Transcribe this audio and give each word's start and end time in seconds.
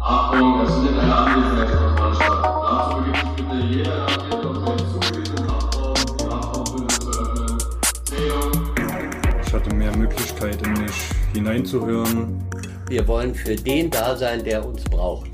Achtung, 0.00 0.60
es 0.62 0.72
findet 0.72 0.98
eine 1.00 1.14
Anwesenheitskontrolle 1.14 2.14
statt. 2.14 2.44
Dazu 2.64 2.96
begibt 2.96 3.16
sich 3.18 3.32
bitte 3.36 3.56
jeder 3.66 3.98
Nachricht 3.98 4.46
auf 4.46 4.76
den 4.76 4.88
zugewiesenen 4.88 5.50
Haftraum, 5.50 5.94
die 6.16 6.24
Haftraumbündel 6.24 6.98
zu 6.98 7.10
öffnen. 7.10 7.58
Zählung. 8.04 8.52
Ich 9.44 9.52
hatte 9.52 9.74
mehr 9.74 9.94
Möglichkeit, 9.98 10.66
in 10.66 10.72
mich 10.82 11.10
hineinzuhören. 11.34 12.42
Wir 12.88 13.06
wollen 13.06 13.34
für 13.34 13.54
den 13.54 13.90
da 13.90 14.16
sein, 14.16 14.42
der 14.44 14.64
uns 14.64 14.82
braucht. 14.84 15.30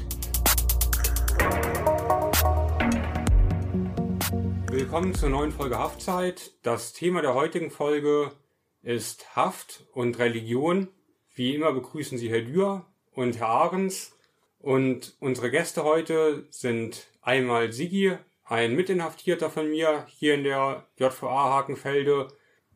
Willkommen 4.73 5.15
zur 5.15 5.29
neuen 5.29 5.53
Folge 5.53 5.79
Haftzeit. 5.79 6.51
Das 6.65 6.93
Thema 6.95 7.23
der 7.23 7.35
heutigen 7.35 7.71
Folge 7.71 8.33
ist 8.83 9.37
Haft 9.37 9.85
und 9.93 10.19
Religion. 10.19 10.89
Wie 11.35 11.55
immer 11.55 11.73
begrüßen 11.73 12.17
Sie 12.17 12.31
Herr 12.31 12.43
Dürr 12.43 12.87
und 13.13 13.39
Herr 13.39 13.49
Ahrens. 13.49 14.13
Und 14.61 15.15
unsere 15.21 15.51
Gäste 15.51 15.85
heute 15.85 16.47
sind 16.51 17.09
einmal 17.21 17.73
Sigi, 17.73 18.17
ein 18.45 18.75
Mitinhaftierter 18.77 19.51
von 19.51 19.69
mir 19.69 20.07
hier 20.09 20.35
in 20.35 20.45
der 20.45 20.87
JVA 20.97 21.51
Hakenfelde, 21.51 22.29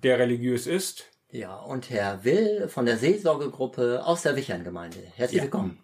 der 0.03 0.19
religiös 0.19 0.67
ist. 0.67 1.07
Ja, 1.31 1.57
und 1.57 1.89
Herr 1.91 2.25
Will 2.25 2.69
von 2.69 2.85
der 2.87 2.97
Seelsorgegruppe 2.99 4.05
aus 4.05 4.23
der 4.23 4.35
Wicherngemeinde. 4.37 4.99
Herzlich 5.15 5.39
Ja. 5.39 5.43
willkommen. 5.45 5.79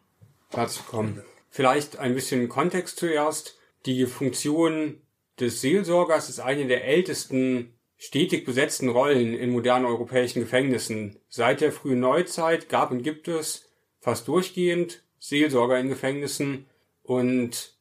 Herzlich 0.50 0.84
willkommen. 0.86 1.22
Vielleicht 1.50 1.98
ein 1.98 2.14
bisschen 2.14 2.48
Kontext 2.48 2.98
zuerst. 2.98 3.56
Die 3.86 4.06
Funktion 4.06 5.00
des 5.38 5.60
Seelsorgers 5.60 6.28
ist 6.28 6.40
eine 6.40 6.66
der 6.66 6.84
ältesten 6.86 7.74
stetig 8.04 8.44
besetzten 8.44 8.90
Rollen 8.90 9.34
in 9.34 9.50
modernen 9.50 9.86
europäischen 9.86 10.40
Gefängnissen. 10.40 11.16
Seit 11.28 11.62
der 11.62 11.72
frühen 11.72 12.00
Neuzeit 12.00 12.68
gab 12.68 12.90
und 12.90 13.02
gibt 13.02 13.28
es 13.28 13.70
fast 14.00 14.28
durchgehend 14.28 15.02
Seelsorger 15.18 15.78
in 15.78 15.88
Gefängnissen 15.88 16.66
und 17.02 17.72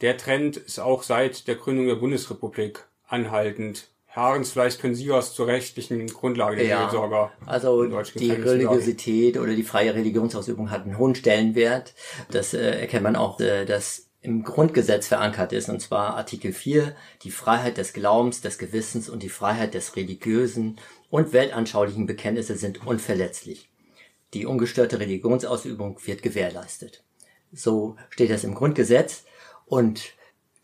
der 0.00 0.16
Trend 0.16 0.56
ist 0.56 0.78
auch 0.78 1.02
seit 1.02 1.48
der 1.48 1.56
Gründung 1.56 1.88
der 1.88 1.96
Bundesrepublik 1.96 2.84
anhaltend. 3.08 3.88
Herr 4.06 4.24
Ahrens, 4.24 4.52
vielleicht 4.52 4.80
können 4.80 4.94
Sie 4.94 5.08
was 5.08 5.34
zur 5.34 5.48
rechtlichen 5.48 6.06
Grundlage 6.06 6.56
der 6.58 6.66
Ja, 6.66 6.80
Seelsorger 6.82 7.32
Also 7.46 7.84
die 7.84 8.28
sagen. 8.28 8.42
Religiosität 8.42 9.36
oder 9.38 9.54
die 9.54 9.62
freie 9.62 9.94
Religionsausübung 9.94 10.70
hat 10.70 10.84
einen 10.84 10.98
hohen 10.98 11.14
Stellenwert. 11.14 11.94
Das 12.30 12.54
äh, 12.54 12.80
erkennt 12.80 13.02
man 13.02 13.16
auch, 13.16 13.40
äh, 13.40 13.64
dass 13.64 14.11
im 14.22 14.44
Grundgesetz 14.44 15.08
verankert 15.08 15.52
ist, 15.52 15.68
und 15.68 15.80
zwar 15.80 16.16
Artikel 16.16 16.52
4, 16.52 16.94
die 17.22 17.32
Freiheit 17.32 17.76
des 17.76 17.92
Glaubens, 17.92 18.40
des 18.40 18.56
Gewissens 18.56 19.08
und 19.08 19.22
die 19.22 19.28
Freiheit 19.28 19.74
des 19.74 19.96
religiösen 19.96 20.78
und 21.10 21.32
weltanschaulichen 21.32 22.06
Bekenntnisse 22.06 22.56
sind 22.56 22.86
unverletzlich. 22.86 23.68
Die 24.32 24.46
ungestörte 24.46 25.00
Religionsausübung 25.00 25.98
wird 26.06 26.22
gewährleistet. 26.22 27.02
So 27.52 27.96
steht 28.10 28.30
das 28.30 28.44
im 28.44 28.54
Grundgesetz 28.54 29.24
und 29.66 30.14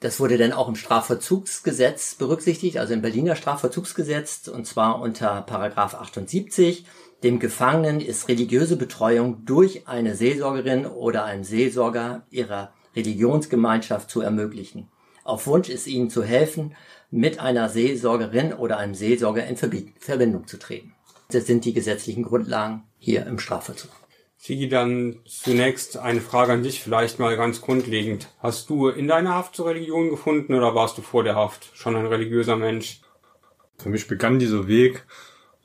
das 0.01 0.21
wurde 0.21 0.39
dann 0.39 0.53
auch 0.53 0.69
im 0.69 0.77
Strafvollzugsgesetz 0.77 2.15
berücksichtigt, 2.15 2.79
also 2.79 2.95
im 2.95 3.03
Berliner 3.03 3.35
Strafvollzugsgesetz, 3.35 4.47
und 4.47 4.65
zwar 4.65 5.01
unter 5.01 5.43
Paragraph 5.43 5.95
78. 5.95 6.87
Dem 7.25 7.41
Gefangenen 7.41 8.01
ist 8.01 8.29
religiöse 8.29 8.77
Betreuung 8.77 9.45
durch 9.45 9.89
eine 9.89 10.15
Seelsorgerin 10.15 10.87
oder 10.87 11.25
einen 11.25 11.43
Seelsorger 11.43 12.25
ihrer 12.31 12.73
Religionsgemeinschaft 12.97 14.11
zu 14.11 14.21
ermöglichen. 14.21 14.89
Auf 15.25 15.47
Wunsch 15.47 15.69
ist 15.69 15.87
ihnen 15.87 16.11
zu 16.11 16.23
helfen, 16.23 16.75
mit 17.11 17.39
einer 17.39 17.69
Seelsorgerin 17.69 18.53
oder 18.53 18.79
einem 18.79 18.95
Seelsorger 18.95 19.47
in 19.47 19.57
Verbi- 19.57 19.93
Verbindung 19.99 20.47
zu 20.47 20.59
treten. 20.59 20.95
Das 21.31 21.47
sind 21.47 21.65
die 21.65 21.75
gesetzlichen 21.75 22.23
Grundlagen 22.23 22.85
hier 22.99 23.27
im 23.27 23.39
Strafvollzug. 23.39 23.91
Sigi, 24.41 24.69
dann 24.69 25.19
zunächst 25.27 25.99
eine 25.99 26.21
Frage 26.21 26.53
an 26.53 26.63
dich, 26.63 26.81
vielleicht 26.81 27.19
mal 27.19 27.37
ganz 27.37 27.61
grundlegend. 27.61 28.29
Hast 28.39 28.71
du 28.71 28.89
in 28.89 29.09
deiner 29.09 29.35
Haft 29.35 29.57
zur 29.57 29.67
Religion 29.67 30.11
gefunden 30.11 30.55
oder 30.55 30.75
warst 30.75 30.97
du 30.97 31.03
vor 31.03 31.25
der 31.25 31.35
Haft 31.35 31.71
schon 31.75 31.97
ein 31.97 32.07
religiöser 32.07 32.57
Mensch? 32.57 33.01
Für 33.79 33.89
mich 33.89 34.07
begann 34.07 34.39
dieser 34.39 34.69
Weg 34.69 35.05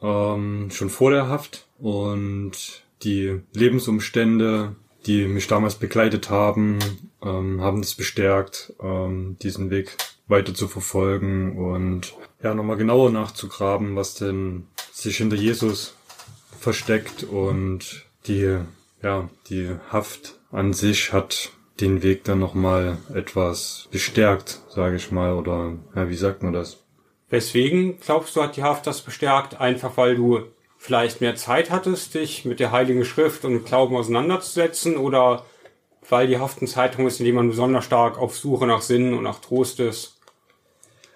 ähm, 0.01 0.69
schon 0.71 0.89
vor 0.89 1.11
der 1.11 1.27
Haft 1.27 1.67
und 1.77 2.83
die 3.03 3.41
Lebensumstände, 3.53 4.75
die 5.05 5.27
mich 5.27 5.47
damals 5.47 5.75
begleitet 5.75 6.29
haben, 6.29 6.79
ähm, 7.23 7.61
haben 7.61 7.79
es 7.79 7.95
bestärkt, 7.95 8.73
ähm, 8.81 9.37
diesen 9.41 9.69
Weg 9.69 9.97
weiter 10.27 10.53
zu 10.53 10.67
verfolgen 10.67 11.57
und 11.57 12.13
ja 12.41 12.53
nochmal 12.53 12.77
genauer 12.77 13.09
nachzugraben, 13.09 13.95
was 13.95 14.15
denn 14.15 14.67
sich 14.91 15.17
hinter 15.17 15.35
Jesus 15.35 15.95
versteckt 16.59 17.23
und 17.23 18.05
die 18.25 18.57
ja 19.01 19.29
die 19.49 19.75
Haft 19.89 20.39
an 20.51 20.73
sich 20.73 21.11
hat 21.11 21.51
den 21.79 22.03
Weg 22.03 22.23
dann 22.23 22.39
nochmal 22.39 22.97
etwas 23.13 23.87
bestärkt, 23.91 24.61
sage 24.69 24.95
ich 24.95 25.11
mal, 25.11 25.33
oder 25.33 25.73
ja, 25.95 26.07
wie 26.07 26.15
sagt 26.15 26.43
man 26.43 26.53
das? 26.53 26.77
Weswegen 27.29 27.99
glaubst 27.99 28.35
du, 28.35 28.43
hat 28.43 28.55
die 28.55 28.63
Haft 28.63 28.85
das 28.85 29.01
bestärkt? 29.01 29.59
Einfach 29.59 29.97
weil 29.97 30.15
du 30.15 30.43
vielleicht 30.83 31.21
mehr 31.21 31.37
Zeit 31.37 31.71
hattest, 31.71 32.13
dich 32.13 32.43
mit 32.43 32.59
der 32.59 32.73
Heiligen 32.73 33.05
Schrift 33.05 33.45
und 33.45 33.63
Glauben 33.63 33.95
auseinanderzusetzen 33.95 34.97
oder 34.97 35.45
weil 36.09 36.27
die 36.27 36.39
Haft 36.39 36.61
ein 36.61 36.67
Zeitraum 36.67 37.07
ist, 37.07 37.21
in 37.21 37.25
dem 37.25 37.35
man 37.35 37.47
besonders 37.47 37.85
stark 37.85 38.17
auf 38.17 38.35
Suche 38.35 38.67
nach 38.67 38.81
Sinn 38.81 39.13
und 39.13 39.23
nach 39.23 39.39
Trost 39.39 39.79
ist? 39.79 40.19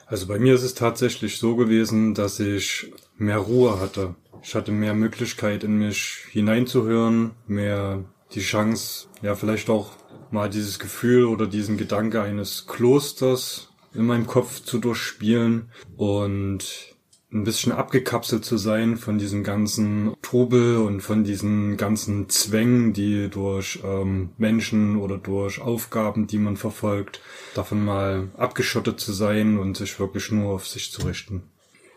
Also 0.06 0.26
bei 0.26 0.40
mir 0.40 0.56
ist 0.56 0.64
es 0.64 0.74
tatsächlich 0.74 1.38
so 1.38 1.58
gewesen, 1.58 2.14
dass 2.14 2.40
ich 2.40 2.94
mehr 3.18 3.40
Ruhe 3.40 3.82
hatte. 3.82 4.16
Ich 4.42 4.56
hatte 4.56 4.72
mehr 4.72 4.94
Möglichkeit 4.94 5.66
in 5.66 5.78
mich 5.78 6.24
hineinzuhören, 6.32 7.32
mehr 7.46 8.06
die 8.36 8.40
Chance, 8.40 9.10
ja 9.22 9.36
vielleicht 9.36 9.70
auch 9.70 9.92
mal 10.32 10.50
dieses 10.50 10.80
Gefühl 10.80 11.26
oder 11.26 11.46
diesen 11.46 11.76
Gedanke 11.76 12.22
eines 12.22 12.68
Klosters 12.68 13.74
in 13.94 14.06
meinem 14.06 14.28
Kopf 14.28 14.62
zu 14.62 14.80
durchspielen 14.80 15.74
und 15.98 16.96
ein 17.32 17.44
bisschen 17.44 17.74
abgekapselt 17.74 18.46
zu 18.46 18.58
sein 18.58 18.96
von 18.96 19.18
diesem 19.18 19.44
ganzen 19.44 20.16
Trubel 20.22 20.78
und 20.78 21.02
von 21.02 21.24
diesen 21.24 21.76
ganzen 21.76 22.30
Zwängen, 22.30 22.94
die 22.94 23.30
durch 23.30 23.80
ähm, 23.84 24.30
Menschen 24.38 24.98
oder 24.98 25.18
durch 25.18 25.60
Aufgaben, 25.60 26.28
die 26.28 26.38
man 26.38 26.56
verfolgt, 26.56 27.22
davon 27.54 27.84
mal 27.84 28.30
abgeschottet 28.38 29.00
zu 29.00 29.12
sein 29.12 29.58
und 29.58 29.76
sich 29.76 30.00
wirklich 30.00 30.32
nur 30.32 30.54
auf 30.54 30.68
sich 30.68 30.92
zu 30.92 31.06
richten. 31.06 31.44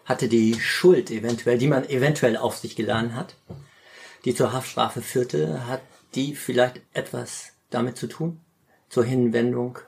hatte 0.05 0.29
die 0.29 0.59
Schuld 0.59 1.11
eventuell, 1.11 1.59
die 1.59 1.69
man 1.69 1.89
eventuell 1.89 2.37
auf 2.37 2.57
sich 2.57 2.75
geladen 2.75 3.15
hat, 3.15 3.37
die 4.25 4.35
zur 4.35 4.53
Haftstrafe 4.53 5.01
führte, 5.01 5.69
hat 5.69 5.83
die 6.17 6.35
vielleicht 6.35 6.81
etwas 6.93 7.53
damit 7.71 7.97
zu 7.97 8.09
tun? 8.09 8.41
Zur 8.89 9.05
Hinwendung? 9.05 9.79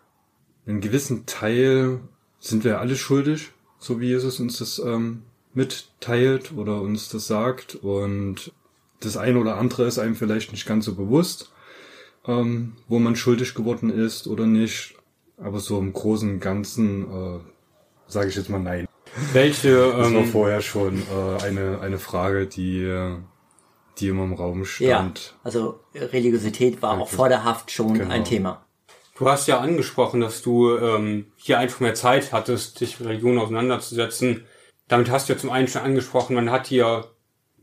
einen 0.66 0.80
gewissen 0.80 1.26
Teil 1.26 2.00
sind 2.38 2.64
wir 2.64 2.80
alle 2.80 2.96
schuldig, 2.96 3.50
so 3.78 4.00
wie 4.00 4.08
Jesus 4.08 4.40
uns 4.40 4.58
das 4.58 4.78
ähm, 4.78 5.22
mitteilt 5.54 6.52
oder 6.56 6.80
uns 6.80 7.08
das 7.08 7.26
sagt. 7.26 7.74
Und 7.76 8.52
das 9.00 9.16
eine 9.16 9.38
oder 9.38 9.56
andere 9.56 9.84
ist 9.84 9.98
einem 9.98 10.14
vielleicht 10.16 10.52
nicht 10.52 10.66
ganz 10.66 10.84
so 10.84 10.94
bewusst, 10.94 11.52
ähm, 12.26 12.76
wo 12.88 12.98
man 12.98 13.16
schuldig 13.16 13.54
geworden 13.54 13.90
ist 13.90 14.26
oder 14.26 14.46
nicht. 14.46 14.94
Aber 15.38 15.58
so 15.60 15.78
im 15.78 15.92
Großen 15.92 16.30
und 16.34 16.40
Ganzen 16.40 17.02
äh, 17.10 17.40
sage 18.06 18.28
ich 18.28 18.36
jetzt 18.36 18.48
mal 18.50 18.60
nein. 18.60 18.86
Welche, 19.32 19.76
Das 19.76 20.12
war 20.12 20.20
ähm, 20.20 20.26
vorher 20.26 20.60
schon 20.62 21.02
äh, 21.02 21.42
eine, 21.42 21.80
eine 21.80 21.98
Frage, 21.98 22.46
die, 22.46 22.82
äh, 22.82 23.16
die 23.98 24.08
immer 24.08 24.24
im 24.24 24.34
Raum 24.34 24.64
stand. 24.64 25.20
Ja, 25.20 25.40
also 25.42 25.80
Religiosität 25.94 26.80
war 26.80 26.98
auch 26.98 27.08
vor 27.08 27.28
der 27.28 27.44
Haft 27.44 27.70
schon 27.70 27.94
Genau. 27.98 28.10
ein 28.10 28.24
Thema. 28.24 28.64
Du 29.18 29.28
hast 29.28 29.46
ja 29.46 29.60
angesprochen, 29.60 30.20
dass 30.20 30.40
du 30.42 30.76
ähm, 30.76 31.26
hier 31.36 31.58
einfach 31.58 31.80
mehr 31.80 31.94
Zeit 31.94 32.32
hattest, 32.32 32.80
dich 32.80 32.98
mit 32.98 33.08
Religion 33.08 33.38
auseinanderzusetzen. 33.38 34.44
Damit 34.92 35.10
hast 35.10 35.26
du 35.26 35.32
ja 35.32 35.38
zum 35.38 35.48
einen 35.48 35.68
schon 35.68 35.80
angesprochen, 35.80 36.36
man 36.36 36.50
hat 36.50 36.66
hier 36.66 37.06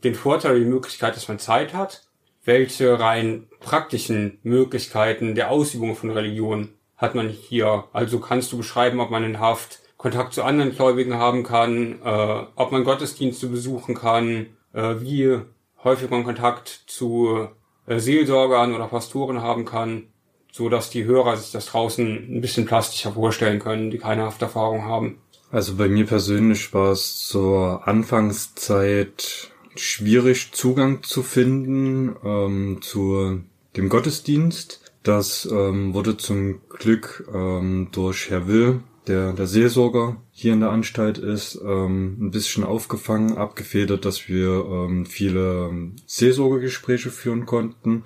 den 0.04 0.16
Vorteil, 0.16 0.58
die 0.58 0.66
Möglichkeit, 0.66 1.16
dass 1.16 1.28
man 1.28 1.38
Zeit 1.38 1.76
hat. 1.76 2.02
Welche 2.44 3.00
rein 3.00 3.48
praktischen 3.60 4.40
Möglichkeiten 4.42 5.36
der 5.36 5.52
Ausübung 5.52 5.96
von 5.96 6.10
Religion 6.10 6.70
hat 6.98 7.14
man 7.14 7.30
hier? 7.30 7.84
Also 7.94 8.20
kannst 8.20 8.52
du 8.52 8.58
beschreiben, 8.58 9.00
ob 9.00 9.12
man 9.12 9.24
in 9.24 9.40
Haft 9.40 9.78
Kontakt 9.98 10.34
zu 10.34 10.42
anderen 10.44 10.76
Gläubigen 10.76 11.20
haben 11.20 11.44
kann, 11.44 12.02
äh, 12.04 12.46
ob 12.56 12.72
man 12.72 12.84
Gottesdienste 12.84 13.46
besuchen 13.46 13.94
kann, 13.94 14.48
äh, 14.74 14.96
wie 14.98 15.40
häufig 15.84 16.10
man 16.10 16.24
Kontakt 16.24 16.86
zu 16.88 17.48
äh, 17.86 18.00
Seelsorgern 18.00 18.74
oder 18.74 18.88
Pastoren 18.88 19.44
haben 19.44 19.66
kann 19.66 20.08
so 20.52 20.70
dass 20.70 20.90
die 20.90 21.06
Hörer 21.06 21.38
sich 21.38 21.52
das 21.52 21.68
draußen 21.68 22.38
ein 22.38 22.42
bisschen 22.42 22.66
plastischer 22.66 23.12
vorstellen 23.12 23.60
können, 23.60 23.92
die 23.92 23.98
keine 23.98 24.24
Hafterfahrung 24.24 24.84
haben. 24.84 25.22
Also 25.52 25.76
bei 25.76 25.88
mir 25.88 26.06
persönlich 26.06 26.74
war 26.74 26.92
es 26.92 27.26
zur 27.28 27.88
Anfangszeit 27.88 29.52
schwierig, 29.76 30.52
Zugang 30.52 31.02
zu 31.02 31.24
finden 31.24 32.16
ähm, 32.24 32.80
zu 32.82 33.42
dem 33.76 33.90
Gottesdienst. 33.90 34.92
Das 35.02 35.48
ähm, 35.52 35.94
wurde 35.96 36.18
zum 36.18 36.62
Glück 36.70 37.28
ähm, 37.34 37.88
durch 37.92 38.30
Herr 38.30 38.48
Will, 38.48 38.82
der 39.08 39.34
der 39.34 39.48
Seelsorger 39.48 40.18
hier 40.32 40.54
in 40.54 40.60
der 40.60 40.70
Anstalt 40.70 41.18
ist, 41.18 41.60
ähm, 41.66 42.18
ein 42.20 42.32
bisschen 42.32 42.64
aufgefangen, 42.64 43.38
abgefedert, 43.38 44.06
dass 44.06 44.30
wir 44.30 44.66
ähm, 44.66 45.08
viele 45.08 45.70
ähm, 45.70 45.96
Seelsorgegespräche 46.06 47.10
führen 47.10 47.46
konnten. 47.48 48.04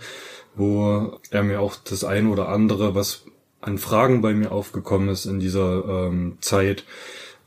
wo 0.55 1.19
er 1.31 1.43
mir 1.43 1.59
auch 1.59 1.75
das 1.75 2.03
ein 2.03 2.27
oder 2.27 2.49
andere, 2.49 2.93
was 2.95 3.25
an 3.59 3.77
Fragen 3.77 4.21
bei 4.21 4.33
mir 4.33 4.51
aufgekommen 4.51 5.09
ist 5.09 5.25
in 5.25 5.39
dieser 5.39 5.83
ähm, 6.07 6.37
Zeit 6.41 6.85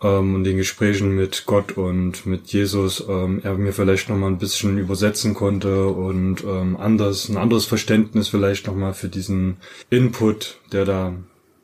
ähm, 0.03 0.35
und 0.35 0.45
den 0.45 0.57
Gesprächen 0.57 1.15
mit 1.15 1.45
Gott 1.47 1.77
und 1.77 2.27
mit 2.27 2.49
Jesus, 2.49 3.05
ähm, 3.09 3.41
er 3.43 3.55
mir 3.55 3.73
vielleicht 3.73 4.09
noch 4.09 4.17
mal 4.17 4.29
ein 4.29 4.39
bisschen 4.39 4.79
übersetzen 4.79 5.35
konnte 5.35 5.89
und 5.89 6.45
ähm, 6.45 6.77
anders 6.77 7.29
ein 7.29 7.37
anderes 7.37 7.65
Verständnis 7.65 8.29
vielleicht 8.29 8.67
noch 8.67 8.75
mal 8.75 8.95
für 8.95 9.09
diesen 9.09 9.57
Input, 9.91 10.59
der 10.73 10.85
da 10.85 11.15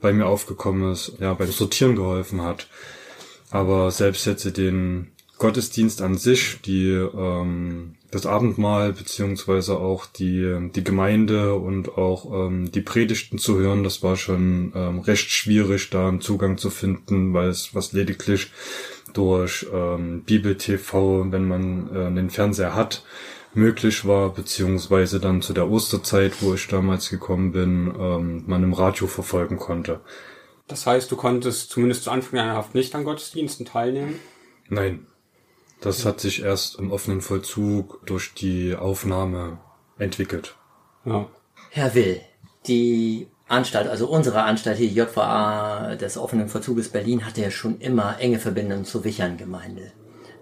bei 0.00 0.12
mir 0.12 0.26
aufgekommen 0.26 0.92
ist, 0.92 1.12
ja 1.20 1.34
beim 1.34 1.50
Sortieren 1.50 1.96
geholfen 1.96 2.42
hat. 2.42 2.68
Aber 3.50 3.90
selbst 3.90 4.26
jetzt 4.26 4.56
den 4.56 5.12
Gottesdienst 5.42 6.02
an 6.02 6.16
sich, 6.16 6.60
die 6.64 6.90
ähm, 6.90 7.96
das 8.12 8.26
Abendmahl 8.26 8.92
beziehungsweise 8.92 9.76
auch 9.76 10.06
die 10.06 10.70
die 10.72 10.84
Gemeinde 10.84 11.56
und 11.56 11.98
auch 11.98 12.46
ähm, 12.46 12.70
die 12.70 12.80
Predigten 12.80 13.38
zu 13.38 13.58
hören, 13.58 13.82
das 13.82 14.04
war 14.04 14.14
schon 14.14 14.72
ähm, 14.76 15.00
recht 15.00 15.30
schwierig, 15.30 15.90
da 15.90 16.06
einen 16.06 16.20
Zugang 16.20 16.58
zu 16.58 16.70
finden, 16.70 17.34
weil 17.34 17.48
es 17.48 17.74
was 17.74 17.92
lediglich 17.92 18.52
durch 19.14 19.66
ähm, 19.74 20.22
Bibel 20.22 20.56
TV, 20.56 21.26
wenn 21.32 21.48
man 21.48 21.88
äh, 21.88 22.14
den 22.14 22.30
Fernseher 22.30 22.76
hat, 22.76 23.04
möglich 23.52 24.06
war, 24.06 24.32
beziehungsweise 24.32 25.18
dann 25.18 25.42
zu 25.42 25.54
der 25.54 25.68
Osterzeit, 25.68 26.40
wo 26.40 26.54
ich 26.54 26.68
damals 26.68 27.10
gekommen 27.10 27.50
bin, 27.50 27.92
ähm, 27.98 28.44
man 28.46 28.62
im 28.62 28.74
Radio 28.74 29.08
verfolgen 29.08 29.56
konnte. 29.56 30.02
Das 30.68 30.86
heißt, 30.86 31.10
du 31.10 31.16
konntest 31.16 31.70
zumindest 31.70 32.04
zu 32.04 32.12
Anfang 32.12 32.38
deiner 32.38 32.54
Haft 32.54 32.76
nicht 32.76 32.94
an 32.94 33.02
Gottesdiensten 33.02 33.66
teilnehmen? 33.66 34.20
Nein, 34.68 35.08
das 35.82 36.04
hat 36.04 36.20
sich 36.20 36.42
erst 36.42 36.78
im 36.78 36.90
offenen 36.92 37.20
Vollzug 37.20 38.04
durch 38.06 38.34
die 38.34 38.74
Aufnahme 38.74 39.58
entwickelt. 39.98 40.54
Ja. 41.04 41.26
Herr 41.70 41.94
Will, 41.94 42.20
die 42.66 43.28
Anstalt, 43.48 43.88
also 43.88 44.06
unsere 44.08 44.42
Anstalt 44.42 44.78
hier, 44.78 44.88
die 44.88 44.94
JVA 44.94 45.96
des 45.96 46.16
offenen 46.16 46.48
Vollzuges 46.48 46.88
Berlin, 46.88 47.26
hatte 47.26 47.42
ja 47.42 47.50
schon 47.50 47.78
immer 47.80 48.16
enge 48.20 48.38
Verbindungen 48.38 48.84
zur 48.84 49.04
Wicherngemeinde. 49.04 49.92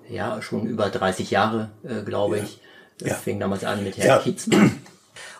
Ja, 0.08 0.42
schon 0.42 0.66
über 0.66 0.88
30 0.90 1.30
Jahre, 1.30 1.70
äh, 1.82 2.02
glaube 2.02 2.38
ich. 2.40 2.60
Das 2.98 3.08
Ja. 3.08 3.14
fing 3.14 3.40
damals 3.40 3.64
an 3.64 3.82
mit 3.82 3.96
Herrn 3.96 4.06
Ja. 4.08 4.18
Kietzmann. 4.18 4.80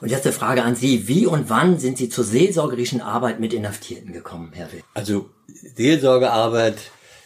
Und 0.01 0.09
jetzt 0.11 0.25
eine 0.25 0.33
Frage 0.33 0.63
an 0.63 0.75
Sie. 0.77 1.09
Wie 1.09 1.27
und 1.27 1.51
wann 1.51 1.79
sind 1.79 1.99
Sie 1.99 2.09
zur 2.09 2.25
seelsorgerischen 2.25 3.01
Arbeit 3.03 3.39
mit 3.41 3.53
Inhaftierten 3.53 4.13
gekommen, 4.13 4.51
Herr 4.55 4.73
Will? 4.73 4.83
Also 4.95 5.29
Seelsorgearbeit 5.47 6.79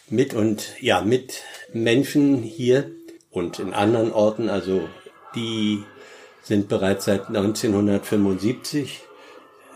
mit 0.08 0.34
und 0.34 0.68
ja 0.80 1.00
mit 1.02 1.42
Menschen 1.74 2.42
hier 2.42 2.90
und 3.30 3.58
in 3.58 3.74
anderen 3.74 4.12
Orten, 4.12 4.48
also 4.48 4.88
die 5.34 5.82
sind 6.42 6.68
bereits 6.68 7.06
seit 7.06 7.28
1975. 7.28 9.00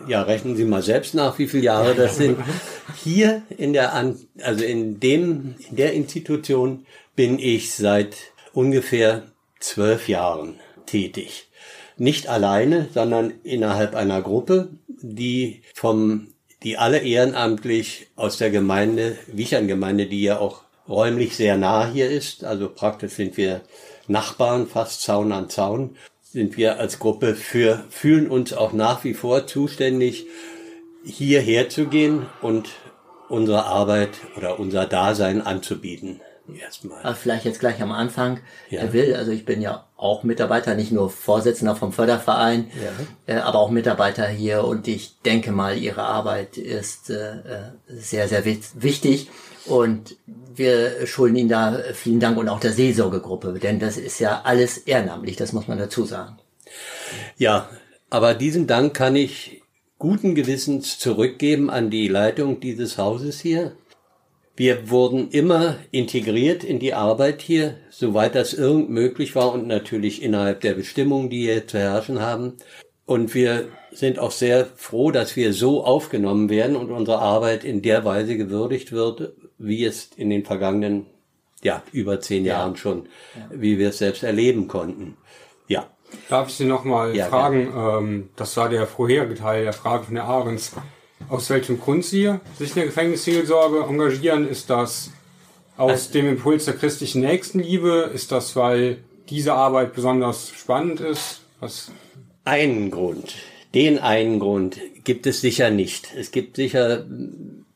Ja, 0.07 0.21
rechnen 0.21 0.55
Sie 0.55 0.63
mal 0.63 0.81
selbst 0.81 1.13
nach, 1.13 1.37
wie 1.39 1.47
viele 1.47 1.63
Jahre 1.63 1.93
das 1.93 2.15
sind. 2.15 2.39
Hier 3.03 3.41
in 3.57 3.73
der 3.73 3.93
An 3.93 4.17
also 4.41 4.63
in 4.63 5.01
dem 5.01 5.55
in 5.69 5.75
der 5.75 5.91
Institution 5.91 6.85
bin 7.17 7.37
ich 7.37 7.73
seit 7.73 8.15
ungefähr 8.53 9.23
zwölf 9.59 10.07
Jahren 10.07 10.55
tätig. 10.85 11.49
Nicht 11.97 12.29
alleine, 12.29 12.87
sondern 12.93 13.33
innerhalb 13.43 13.93
einer 13.93 14.21
Gruppe, 14.21 14.69
die 14.87 15.63
vom 15.73 16.27
die 16.63 16.77
alle 16.77 16.99
ehrenamtlich 16.99 18.07
aus 18.15 18.37
der 18.37 18.51
Gemeinde, 18.51 19.17
Wicherngemeinde, 19.27 20.05
die 20.05 20.21
ja 20.21 20.39
auch 20.39 20.63
räumlich 20.89 21.35
sehr 21.35 21.57
nah 21.57 21.87
hier 21.87 22.09
ist, 22.09 22.43
also 22.43 22.69
praktisch 22.69 23.13
sind 23.13 23.37
wir 23.37 23.61
Nachbarn, 24.07 24.67
fast 24.67 25.01
Zaun 25.03 25.31
an 25.31 25.49
Zaun, 25.49 25.95
sind 26.21 26.57
wir 26.57 26.79
als 26.79 26.99
Gruppe 26.99 27.35
für, 27.35 27.85
fühlen 27.89 28.27
uns 28.27 28.53
auch 28.53 28.73
nach 28.73 29.03
wie 29.03 29.13
vor 29.13 29.47
zuständig, 29.47 30.25
hierher 31.03 31.69
zu 31.69 31.87
gehen 31.87 32.25
und 32.41 32.69
unsere 33.29 33.65
Arbeit 33.65 34.11
oder 34.35 34.59
unser 34.59 34.85
Dasein 34.85 35.41
anzubieten. 35.41 36.21
Erstmal. 36.59 37.15
Vielleicht 37.15 37.45
jetzt 37.45 37.59
gleich 37.59 37.81
am 37.81 37.91
Anfang. 37.91 38.39
Ja. 38.69 38.81
Herr 38.81 38.93
Will, 38.93 39.15
also 39.15 39.31
ich 39.31 39.45
bin 39.45 39.61
ja 39.61 39.88
auch 39.99 40.23
Mitarbeiter, 40.23 40.75
nicht 40.75 40.91
nur 40.91 41.09
Vorsitzender 41.09 41.75
vom 41.75 41.91
Förderverein, 41.91 42.71
äh, 43.27 43.35
aber 43.35 43.59
auch 43.59 43.69
Mitarbeiter 43.69 44.27
hier 44.27 44.63
und 44.63 44.87
ich 44.87 45.19
denke 45.25 45.51
mal, 45.51 45.77
Ihre 45.77 46.03
Arbeit 46.03 46.57
ist 46.57 47.09
äh, 47.09 47.71
sehr, 47.87 48.27
sehr 48.27 48.45
wi- 48.45 48.61
wichtig 48.75 49.29
und 49.65 50.15
wir 50.55 51.05
schulden 51.05 51.35
Ihnen 51.35 51.49
da 51.49 51.77
vielen 51.93 52.19
Dank 52.19 52.37
und 52.37 52.47
auch 52.49 52.59
der 52.61 52.71
Seelsorgegruppe, 52.71 53.59
denn 53.59 53.79
das 53.79 53.97
ist 53.97 54.19
ja 54.19 54.41
alles 54.43 54.77
ehrenamtlich, 54.77 55.35
das 55.35 55.51
muss 55.53 55.67
man 55.67 55.77
dazu 55.77 56.05
sagen. 56.05 56.37
Ja, 57.37 57.69
aber 58.09 58.33
diesen 58.33 58.67
Dank 58.67 58.93
kann 58.93 59.15
ich 59.15 59.61
guten 59.97 60.33
Gewissens 60.33 60.97
zurückgeben 60.97 61.69
an 61.69 61.89
die 61.89 62.07
Leitung 62.07 62.61
dieses 62.61 62.97
Hauses 62.97 63.41
hier. 63.41 63.73
Wir 64.59 64.89
wurden 64.89 65.29
immer 65.29 65.77
integriert 65.89 66.65
in 66.65 66.79
die 66.79 66.93
Arbeit 66.93 67.41
hier, 67.41 67.77
soweit 67.89 68.35
das 68.35 68.53
irgend 68.53 68.89
möglich 68.89 69.33
war 69.33 69.53
und 69.53 69.67
natürlich 69.67 70.21
innerhalb 70.21 70.59
der 70.59 70.73
Bestimmungen, 70.73 71.29
die 71.29 71.43
hier 71.43 71.65
zu 71.65 71.79
herrschen 71.79 72.21
haben. 72.21 72.57
Und 73.05 73.33
wir 73.33 73.69
sind 73.93 74.19
auch 74.19 74.31
sehr 74.31 74.65
froh, 74.75 75.11
dass 75.11 75.37
wir 75.37 75.53
so 75.53 75.85
aufgenommen 75.85 76.49
werden 76.49 76.75
und 76.75 76.91
unsere 76.91 77.19
Arbeit 77.19 77.63
in 77.63 77.81
der 77.81 78.03
Weise 78.03 78.35
gewürdigt 78.35 78.91
wird, 78.91 79.31
wie 79.57 79.85
es 79.85 80.09
in 80.17 80.29
den 80.29 80.43
vergangenen, 80.43 81.05
ja, 81.63 81.81
über 81.93 82.19
zehn 82.19 82.43
Jahren 82.43 82.75
schon, 82.75 83.07
wie 83.49 83.79
wir 83.79 83.89
es 83.89 83.99
selbst 83.99 84.23
erleben 84.23 84.67
konnten. 84.67 85.15
Ja. 85.69 85.87
Darf 86.27 86.49
ich 86.49 86.55
Sie 86.55 86.65
nochmal 86.65 87.15
Ja, 87.15 87.27
fragen, 87.27 87.71
ähm, 87.73 88.29
das 88.35 88.57
war 88.57 88.67
der 88.67 88.87
vorherige 88.87 89.35
Teil 89.35 89.63
der 89.63 89.73
Frage 89.73 90.03
von 90.03 90.15
der 90.15 90.25
Ahrens, 90.25 90.73
aus 91.27 91.49
welchem 91.49 91.79
Grund 91.79 92.05
Sie 92.05 92.33
sich 92.57 92.69
in 92.69 92.75
der 92.75 92.85
Gefängnisseelsorge 92.85 93.83
engagieren? 93.83 94.47
Ist 94.47 94.69
das 94.69 95.11
aus 95.77 96.11
dem 96.11 96.27
Impuls 96.27 96.65
der 96.65 96.75
christlichen 96.75 97.21
Nächstenliebe? 97.21 98.11
Ist 98.13 98.31
das, 98.31 98.55
weil 98.55 98.97
diese 99.29 99.53
Arbeit 99.53 99.93
besonders 99.93 100.49
spannend 100.49 101.01
ist? 101.01 101.41
Was? 101.59 101.91
einen 102.49 102.89
Grund. 102.89 103.35
Den 103.75 103.99
einen 103.99 104.39
Grund 104.39 104.79
gibt 105.03 105.27
es 105.27 105.41
sicher 105.41 105.69
nicht. 105.69 106.09
Es 106.15 106.31
gibt 106.31 106.55
sicher 106.55 107.05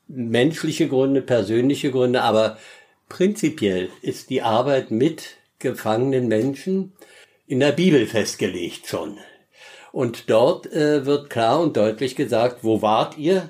menschliche 0.07 0.87
Gründe, 0.87 1.21
persönliche 1.21 1.91
Gründe, 1.91 2.23
aber 2.23 2.57
prinzipiell 3.07 3.89
ist 4.01 4.29
die 4.31 4.41
Arbeit 4.41 4.89
mit 4.89 5.35
gefangenen 5.59 6.27
Menschen 6.27 6.93
in 7.45 7.59
der 7.59 7.71
Bibel 7.71 8.07
festgelegt 8.07 8.87
schon. 8.87 9.17
Und 9.93 10.31
dort 10.31 10.73
äh, 10.73 11.05
wird 11.05 11.29
klar 11.29 11.61
und 11.61 11.77
deutlich 11.77 12.15
gesagt, 12.15 12.63
wo 12.63 12.81
wart 12.81 13.15
ihr? 13.19 13.49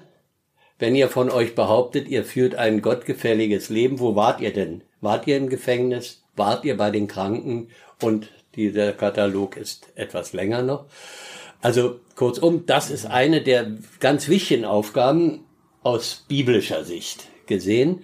Wenn 0.77 0.93
ihr 0.93 1.07
von 1.07 1.29
euch 1.29 1.55
behauptet, 1.55 2.09
ihr 2.09 2.25
führt 2.25 2.55
ein 2.55 2.81
gottgefälliges 2.81 3.69
Leben, 3.69 4.01
wo 4.01 4.17
wart 4.17 4.41
ihr 4.41 4.51
denn? 4.51 4.81
Wart 4.99 5.25
ihr 5.25 5.37
im 5.37 5.47
Gefängnis? 5.47 6.21
Wart 6.35 6.65
ihr 6.65 6.75
bei 6.75 6.91
den 6.91 7.07
Kranken? 7.07 7.69
Und 8.01 8.29
dieser 8.55 8.91
Katalog 8.91 9.55
ist 9.55 9.87
etwas 9.95 10.33
länger 10.33 10.63
noch. 10.63 10.85
Also 11.61 12.01
kurzum, 12.17 12.65
das 12.65 12.91
ist 12.91 13.05
eine 13.05 13.41
der 13.41 13.77
ganz 14.01 14.27
wichtigen 14.27 14.65
Aufgaben 14.65 15.45
aus 15.81 16.25
biblischer 16.27 16.83
Sicht 16.83 17.29
gesehen. 17.45 18.03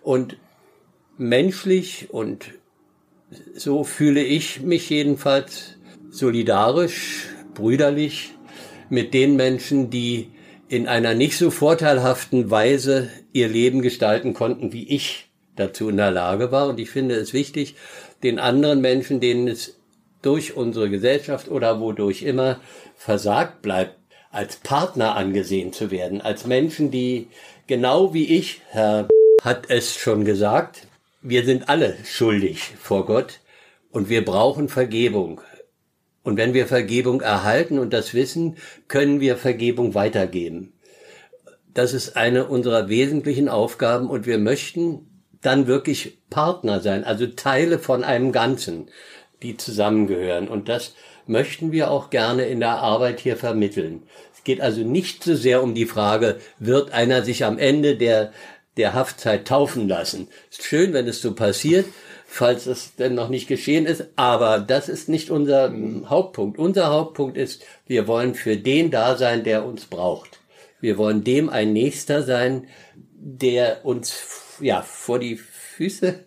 Und 0.00 0.36
menschlich 1.18 2.06
und 2.10 2.52
so 3.52 3.82
fühle 3.82 4.22
ich 4.22 4.60
mich 4.60 4.88
jedenfalls 4.90 5.74
solidarisch, 6.08 7.30
brüderlich 7.60 8.30
mit 8.88 9.14
den 9.14 9.36
Menschen, 9.36 9.90
die 9.90 10.30
in 10.68 10.88
einer 10.88 11.14
nicht 11.14 11.36
so 11.36 11.50
vorteilhaften 11.50 12.50
Weise 12.50 13.10
ihr 13.32 13.48
Leben 13.48 13.82
gestalten 13.82 14.34
konnten, 14.34 14.72
wie 14.72 14.88
ich 14.88 15.28
dazu 15.56 15.88
in 15.88 15.96
der 15.96 16.10
Lage 16.10 16.52
war. 16.52 16.68
Und 16.68 16.80
ich 16.80 16.90
finde 16.90 17.16
es 17.16 17.32
wichtig, 17.32 17.74
den 18.22 18.38
anderen 18.38 18.80
Menschen, 18.80 19.20
denen 19.20 19.48
es 19.48 19.76
durch 20.22 20.56
unsere 20.56 20.90
Gesellschaft 20.90 21.48
oder 21.48 21.80
wodurch 21.80 22.22
immer 22.22 22.60
versagt 22.96 23.62
bleibt, 23.62 23.96
als 24.30 24.56
Partner 24.56 25.16
angesehen 25.16 25.72
zu 25.72 25.90
werden, 25.90 26.20
als 26.20 26.46
Menschen, 26.46 26.90
die 26.90 27.28
genau 27.66 28.14
wie 28.14 28.26
ich, 28.36 28.60
Herr 28.70 29.08
hat 29.42 29.70
es 29.70 29.96
schon 29.96 30.24
gesagt, 30.24 30.86
wir 31.22 31.44
sind 31.44 31.68
alle 31.68 31.96
schuldig 32.04 32.72
vor 32.80 33.06
Gott 33.06 33.40
und 33.90 34.08
wir 34.08 34.24
brauchen 34.24 34.68
Vergebung. 34.68 35.40
Und 36.22 36.36
wenn 36.36 36.54
wir 36.54 36.66
Vergebung 36.66 37.20
erhalten 37.20 37.78
und 37.78 37.92
das 37.92 38.14
wissen, 38.14 38.56
können 38.88 39.20
wir 39.20 39.36
Vergebung 39.36 39.94
weitergeben. 39.94 40.72
Das 41.72 41.92
ist 41.92 42.16
eine 42.16 42.46
unserer 42.46 42.88
wesentlichen 42.88 43.48
Aufgaben 43.48 44.10
und 44.10 44.26
wir 44.26 44.38
möchten 44.38 45.06
dann 45.40 45.66
wirklich 45.66 46.18
Partner 46.28 46.80
sein, 46.80 47.04
also 47.04 47.26
Teile 47.26 47.78
von 47.78 48.04
einem 48.04 48.32
Ganzen, 48.32 48.90
die 49.42 49.56
zusammengehören. 49.56 50.48
Und 50.48 50.68
das 50.68 50.94
möchten 51.26 51.72
wir 51.72 51.90
auch 51.90 52.10
gerne 52.10 52.44
in 52.44 52.60
der 52.60 52.78
Arbeit 52.78 53.20
hier 53.20 53.36
vermitteln. 53.36 54.02
Es 54.34 54.44
geht 54.44 54.60
also 54.60 54.82
nicht 54.82 55.24
so 55.24 55.34
sehr 55.34 55.62
um 55.62 55.74
die 55.74 55.86
Frage, 55.86 56.38
wird 56.58 56.92
einer 56.92 57.22
sich 57.22 57.44
am 57.44 57.58
Ende 57.58 57.96
der, 57.96 58.32
der 58.76 58.94
Haftzeit 58.94 59.46
taufen 59.46 59.88
lassen. 59.88 60.28
Ist 60.50 60.64
schön, 60.64 60.92
wenn 60.92 61.06
es 61.06 61.22
so 61.22 61.34
passiert, 61.34 61.86
falls 62.32 62.66
es 62.66 62.94
denn 62.94 63.14
noch 63.14 63.28
nicht 63.28 63.48
geschehen 63.48 63.86
ist. 63.86 64.04
Aber 64.14 64.60
das 64.60 64.88
ist 64.88 65.08
nicht 65.08 65.30
unser 65.30 65.74
Hauptpunkt. 66.06 66.58
Unser 66.58 66.88
Hauptpunkt 66.88 67.36
ist, 67.36 67.64
wir 67.86 68.06
wollen 68.06 68.34
für 68.34 68.56
den 68.56 68.92
da 68.92 69.16
sein, 69.16 69.42
der 69.42 69.66
uns 69.66 69.86
braucht. 69.86 70.38
Wir 70.80 70.96
wollen 70.96 71.24
dem 71.24 71.50
ein 71.50 71.72
Nächster 71.72 72.22
sein, 72.22 72.68
der 73.14 73.84
uns 73.84 74.56
ja 74.60 74.82
vor 74.82 75.18
die 75.18 75.36
Füße 75.36 76.20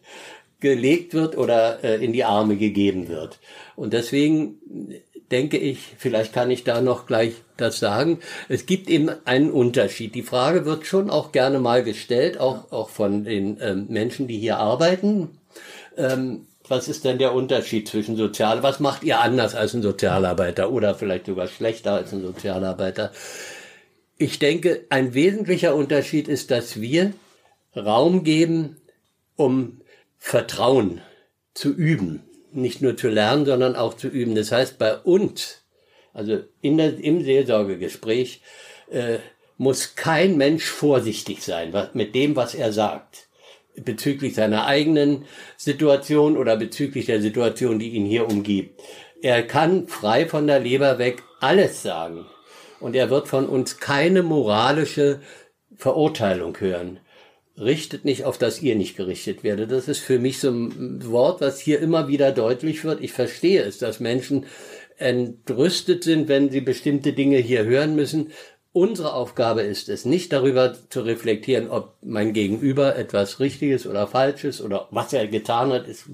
gelegt 0.59 1.13
wird 1.13 1.37
oder 1.37 1.83
äh, 1.83 2.03
in 2.03 2.11
die 2.11 2.25
Arme 2.25 2.57
gegeben 2.57 3.07
wird. 3.07 3.39
Und 3.77 3.93
deswegen 3.93 4.59
denke 5.31 5.57
ich, 5.57 5.93
vielleicht 5.97 6.33
kann 6.33 6.51
ich 6.51 6.65
da 6.65 6.81
noch 6.81 7.05
gleich 7.05 7.33
das 7.55 7.79
sagen. 7.79 8.19
Es 8.49 8.65
gibt 8.65 8.89
eben 8.89 9.09
einen 9.25 9.51
Unterschied. 9.51 10.15
Die 10.15 10.21
Frage 10.21 10.65
wird 10.65 10.85
schon 10.85 11.09
auch 11.09 11.31
gerne 11.31 11.59
mal 11.59 11.83
gestellt, 11.83 12.39
auch, 12.39 12.71
auch 12.71 12.89
von 12.89 13.23
den 13.23 13.57
ähm, 13.61 13.85
Menschen, 13.89 14.27
die 14.27 14.37
hier 14.37 14.57
arbeiten. 14.57 15.29
Ähm, 15.97 16.47
was 16.67 16.87
ist 16.87 17.03
denn 17.03 17.17
der 17.17 17.33
Unterschied 17.33 17.87
zwischen 17.87 18.15
Sozial, 18.15 18.63
was 18.63 18.79
macht 18.79 19.03
ihr 19.03 19.19
anders 19.19 19.53
als 19.53 19.73
ein 19.73 19.81
Sozialarbeiter 19.81 20.71
oder 20.71 20.95
vielleicht 20.95 21.25
sogar 21.25 21.47
schlechter 21.47 21.93
als 21.93 22.13
ein 22.13 22.21
Sozialarbeiter? 22.21 23.11
Ich 24.17 24.39
denke, 24.39 24.85
ein 24.89 25.13
wesentlicher 25.13 25.75
Unterschied 25.75 26.27
ist, 26.27 26.51
dass 26.51 26.79
wir 26.79 27.13
Raum 27.75 28.23
geben, 28.23 28.77
um 29.35 29.81
Vertrauen 30.17 31.01
zu 31.53 31.73
üben. 31.73 32.23
Nicht 32.51 32.81
nur 32.81 32.95
zu 32.95 33.09
lernen, 33.09 33.45
sondern 33.45 33.75
auch 33.75 33.95
zu 33.95 34.07
üben. 34.07 34.35
Das 34.35 34.51
heißt, 34.51 34.77
bei 34.77 34.95
uns, 34.97 35.63
also 36.13 36.39
in 36.61 36.77
der, 36.77 36.97
im 36.97 37.23
Seelsorgegespräch, 37.23 38.41
äh, 38.91 39.17
muss 39.57 39.95
kein 39.95 40.37
Mensch 40.37 40.65
vorsichtig 40.65 41.43
sein 41.43 41.73
was, 41.73 41.93
mit 41.93 42.15
dem, 42.15 42.35
was 42.35 42.55
er 42.55 42.71
sagt. 42.71 43.27
Bezüglich 43.75 44.35
seiner 44.35 44.65
eigenen 44.65 45.25
Situation 45.57 46.37
oder 46.37 46.57
bezüglich 46.57 47.07
der 47.07 47.21
Situation, 47.21 47.79
die 47.79 47.89
ihn 47.89 48.05
hier 48.05 48.27
umgibt. 48.27 48.79
Er 49.21 49.41
kann 49.43 49.87
frei 49.87 50.27
von 50.27 50.47
der 50.47 50.59
Leber 50.59 50.99
weg 50.99 51.23
alles 51.39 51.81
sagen. 51.81 52.25
Und 52.79 52.95
er 52.95 53.09
wird 53.09 53.27
von 53.27 53.47
uns 53.47 53.79
keine 53.79 54.21
moralische 54.23 55.21
Verurteilung 55.75 56.59
hören 56.59 56.99
richtet 57.59 58.03
nicht 58.03 58.23
auf 58.23 58.37
das 58.37 58.61
ihr 58.61 58.75
nicht 58.75 58.97
gerichtet 58.97 59.43
werde. 59.43 59.67
Das 59.67 59.87
ist 59.87 59.99
für 59.99 60.19
mich 60.19 60.39
so 60.39 60.49
ein 60.49 61.05
Wort, 61.05 61.41
was 61.41 61.59
hier 61.59 61.79
immer 61.79 62.07
wieder 62.07 62.31
deutlich 62.31 62.83
wird. 62.83 63.01
Ich 63.01 63.13
verstehe 63.13 63.61
es, 63.61 63.77
dass 63.77 63.99
Menschen 63.99 64.45
entrüstet 64.97 66.03
sind, 66.03 66.27
wenn 66.27 66.49
sie 66.49 66.61
bestimmte 66.61 67.13
Dinge 67.13 67.37
hier 67.37 67.65
hören 67.65 67.95
müssen. 67.95 68.31
Unsere 68.75 69.13
Aufgabe 69.13 69.61
ist 69.61 69.87
es, 69.87 70.03
nicht 70.03 70.33
darüber 70.33 70.73
zu 70.89 71.01
reflektieren, 71.01 71.69
ob 71.69 71.93
mein 72.01 72.33
Gegenüber 72.33 72.95
etwas 72.95 73.39
Richtiges 73.39 73.85
oder 73.85 74.07
Falsches 74.07 74.61
oder 74.61 74.87
was 74.89 75.13
er 75.13 75.27
getan 75.27 75.71
hat, 75.71 75.87
ist, 75.87 76.05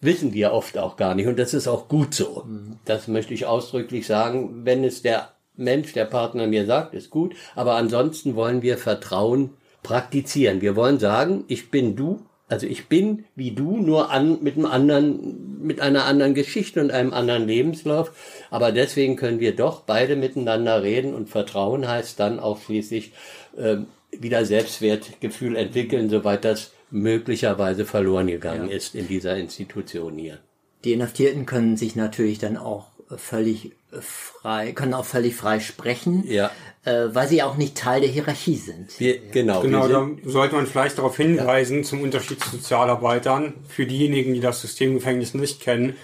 wissen 0.00 0.32
wir 0.32 0.52
oft 0.52 0.78
auch 0.78 0.96
gar 0.96 1.14
nicht. 1.14 1.26
Und 1.26 1.38
das 1.38 1.52
ist 1.52 1.68
auch 1.68 1.88
gut 1.88 2.14
so. 2.14 2.46
Das 2.86 3.06
möchte 3.06 3.34
ich 3.34 3.44
ausdrücklich 3.44 4.06
sagen. 4.06 4.64
Wenn 4.64 4.82
es 4.82 5.02
der 5.02 5.32
Mensch, 5.56 5.92
der 5.92 6.06
Partner 6.06 6.46
mir 6.46 6.64
sagt, 6.64 6.94
ist 6.94 7.10
gut. 7.10 7.34
Aber 7.54 7.74
ansonsten 7.74 8.34
wollen 8.34 8.62
wir 8.62 8.78
Vertrauen 8.78 9.50
praktizieren. 9.82 10.62
Wir 10.62 10.76
wollen 10.76 10.98
sagen, 10.98 11.44
ich 11.48 11.70
bin 11.70 11.96
du, 11.96 12.22
also 12.50 12.66
ich 12.66 12.88
bin 12.88 13.24
wie 13.36 13.52
du, 13.52 13.78
nur 13.78 14.10
an, 14.10 14.42
mit 14.42 14.56
einem 14.56 14.66
anderen, 14.66 15.62
mit 15.62 15.80
einer 15.80 16.04
anderen 16.04 16.34
Geschichte 16.34 16.80
und 16.80 16.90
einem 16.90 17.12
anderen 17.12 17.46
Lebenslauf. 17.46 18.12
Aber 18.50 18.72
deswegen 18.72 19.14
können 19.14 19.38
wir 19.38 19.54
doch 19.54 19.82
beide 19.82 20.16
miteinander 20.16 20.82
reden 20.82 21.14
und 21.14 21.28
Vertrauen 21.28 21.86
heißt 21.86 22.18
dann 22.18 22.40
auch 22.40 22.60
schließlich 22.60 23.12
äh, 23.56 23.76
wieder 24.10 24.44
Selbstwertgefühl 24.44 25.54
entwickeln, 25.54 26.10
soweit 26.10 26.44
das 26.44 26.72
möglicherweise 26.90 27.84
verloren 27.84 28.26
gegangen 28.26 28.68
ja. 28.68 28.76
ist 28.76 28.96
in 28.96 29.06
dieser 29.06 29.36
Institution 29.36 30.18
hier. 30.18 30.38
Die 30.84 30.92
Inhaftierten 30.92 31.46
können 31.46 31.76
sich 31.76 31.94
natürlich 31.94 32.38
dann 32.40 32.56
auch 32.56 32.89
völlig 33.16 33.72
frei, 34.00 34.72
können 34.72 34.94
auch 34.94 35.04
völlig 35.04 35.34
frei 35.34 35.60
sprechen, 35.60 36.24
ja. 36.26 36.50
äh, 36.84 37.06
weil 37.12 37.28
sie 37.28 37.42
auch 37.42 37.56
nicht 37.56 37.76
Teil 37.76 38.00
der 38.00 38.10
Hierarchie 38.10 38.56
sind. 38.56 38.98
Wir, 39.00 39.18
genau. 39.18 39.62
Genau, 39.62 39.88
da 39.88 40.08
sollte 40.24 40.54
man 40.54 40.66
vielleicht 40.66 40.98
darauf 40.98 41.16
hinweisen, 41.16 41.78
ja. 41.78 41.82
zum 41.82 42.02
Unterschied 42.02 42.42
zu 42.42 42.50
Sozialarbeitern, 42.50 43.54
für 43.68 43.86
diejenigen, 43.86 44.34
die 44.34 44.40
das 44.40 44.60
Systemgefängnis 44.60 45.34
nicht 45.34 45.60
kennen, 45.60 45.96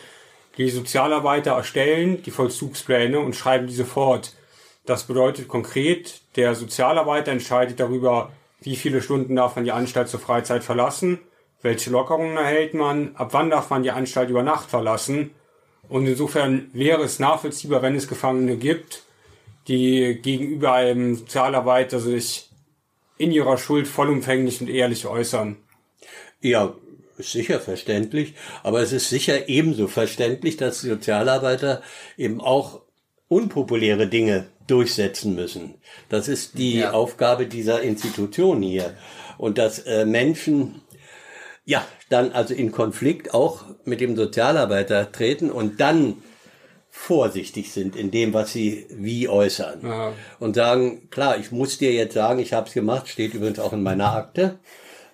die 0.58 0.70
Sozialarbeiter 0.70 1.52
erstellen 1.52 2.22
die 2.22 2.30
Vollzugspläne 2.30 3.20
und 3.20 3.36
schreiben 3.36 3.66
diese 3.66 3.84
fort. 3.84 4.32
Das 4.86 5.04
bedeutet 5.04 5.48
konkret, 5.48 6.20
der 6.36 6.54
Sozialarbeiter 6.54 7.30
entscheidet 7.32 7.78
darüber, 7.78 8.32
wie 8.62 8.76
viele 8.76 9.02
Stunden 9.02 9.36
darf 9.36 9.56
man 9.56 9.64
die 9.64 9.72
Anstalt 9.72 10.08
zur 10.08 10.20
Freizeit 10.20 10.64
verlassen, 10.64 11.18
welche 11.62 11.90
Lockerungen 11.90 12.36
erhält 12.36 12.74
man, 12.74 13.14
ab 13.16 13.28
wann 13.32 13.50
darf 13.50 13.70
man 13.70 13.82
die 13.82 13.90
Anstalt 13.90 14.30
über 14.30 14.42
Nacht 14.42 14.70
verlassen 14.70 15.30
und 15.88 16.06
insofern 16.06 16.68
wäre 16.72 17.02
es 17.02 17.18
nachvollziehbar, 17.18 17.82
wenn 17.82 17.94
es 17.94 18.08
Gefangene 18.08 18.56
gibt, 18.56 19.02
die 19.68 20.18
gegenüber 20.22 20.72
einem 20.72 21.16
Sozialarbeiter 21.16 22.00
sich 22.00 22.50
in 23.18 23.32
ihrer 23.32 23.58
Schuld 23.58 23.88
vollumfänglich 23.88 24.60
und 24.60 24.68
ehrlich 24.68 25.06
äußern. 25.06 25.56
Ja, 26.40 26.74
ist 27.18 27.32
sicher 27.32 27.60
verständlich, 27.60 28.34
aber 28.62 28.80
es 28.82 28.92
ist 28.92 29.08
sicher 29.08 29.48
ebenso 29.48 29.88
verständlich, 29.88 30.56
dass 30.56 30.82
Sozialarbeiter 30.82 31.82
eben 32.16 32.40
auch 32.40 32.82
unpopuläre 33.28 34.06
Dinge 34.06 34.46
durchsetzen 34.66 35.34
müssen. 35.34 35.74
Das 36.08 36.28
ist 36.28 36.58
die 36.58 36.78
ja. 36.78 36.92
Aufgabe 36.92 37.46
dieser 37.46 37.82
Institution 37.82 38.62
hier. 38.62 38.94
Und 39.38 39.58
dass 39.58 39.80
äh, 39.80 40.06
Menschen 40.06 40.82
ja, 41.66 41.84
dann 42.08 42.32
also 42.32 42.54
in 42.54 42.72
Konflikt 42.72 43.34
auch 43.34 43.64
mit 43.84 44.00
dem 44.00 44.16
Sozialarbeiter 44.16 45.12
treten 45.12 45.50
und 45.50 45.80
dann 45.80 46.22
vorsichtig 46.90 47.72
sind 47.72 47.94
in 47.94 48.10
dem, 48.10 48.32
was 48.32 48.52
sie 48.52 48.86
wie 48.90 49.28
äußern. 49.28 49.80
Ja. 49.82 50.12
Und 50.38 50.54
sagen, 50.54 51.10
klar, 51.10 51.36
ich 51.38 51.50
muss 51.50 51.76
dir 51.76 51.92
jetzt 51.92 52.14
sagen, 52.14 52.38
ich 52.38 52.54
habe 52.54 52.68
es 52.68 52.72
gemacht, 52.72 53.08
steht 53.08 53.34
übrigens 53.34 53.58
auch 53.58 53.72
in 53.72 53.82
meiner 53.82 54.12
Akte, 54.12 54.58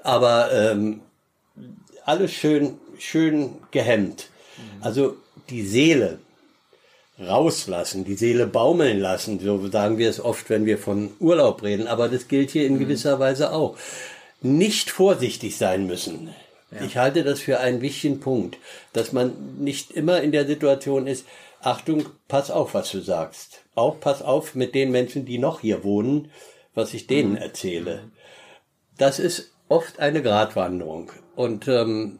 aber 0.02 0.52
ähm, 0.52 1.00
alles 2.04 2.32
schön, 2.32 2.78
schön 2.98 3.54
gehemmt. 3.70 4.28
Mhm. 4.58 4.82
Also 4.82 5.16
die 5.48 5.62
Seele 5.62 6.18
rauslassen, 7.18 8.04
die 8.04 8.14
Seele 8.14 8.46
baumeln 8.46 9.00
lassen, 9.00 9.40
so 9.40 9.68
sagen 9.68 9.96
wir 9.96 10.10
es 10.10 10.20
oft, 10.20 10.50
wenn 10.50 10.66
wir 10.66 10.78
von 10.78 11.12
Urlaub 11.18 11.62
reden, 11.62 11.86
aber 11.86 12.08
das 12.08 12.28
gilt 12.28 12.50
hier 12.50 12.66
in 12.66 12.74
mhm. 12.74 12.80
gewisser 12.80 13.18
Weise 13.18 13.52
auch 13.52 13.76
nicht 14.42 14.90
vorsichtig 14.90 15.56
sein 15.56 15.86
müssen. 15.86 16.34
Ja. 16.74 16.84
Ich 16.84 16.96
halte 16.96 17.22
das 17.22 17.40
für 17.40 17.60
einen 17.60 17.80
wichtigen 17.80 18.20
Punkt, 18.20 18.58
dass 18.92 19.12
man 19.12 19.58
nicht 19.58 19.90
immer 19.90 20.20
in 20.20 20.32
der 20.32 20.46
Situation 20.46 21.06
ist, 21.06 21.26
Achtung, 21.60 22.06
pass 22.28 22.50
auf, 22.50 22.74
was 22.74 22.90
du 22.90 23.00
sagst. 23.00 23.62
Auch 23.74 24.00
pass 24.00 24.20
auf 24.22 24.54
mit 24.54 24.74
den 24.74 24.90
Menschen, 24.90 25.24
die 25.24 25.38
noch 25.38 25.60
hier 25.60 25.84
wohnen, 25.84 26.30
was 26.74 26.92
ich 26.94 27.06
denen 27.06 27.32
mhm. 27.32 27.36
erzähle. 27.36 28.10
Das 28.98 29.18
ist 29.18 29.52
oft 29.68 30.00
eine 30.00 30.22
Gratwanderung. 30.22 31.12
Und 31.36 31.68
ähm, 31.68 32.18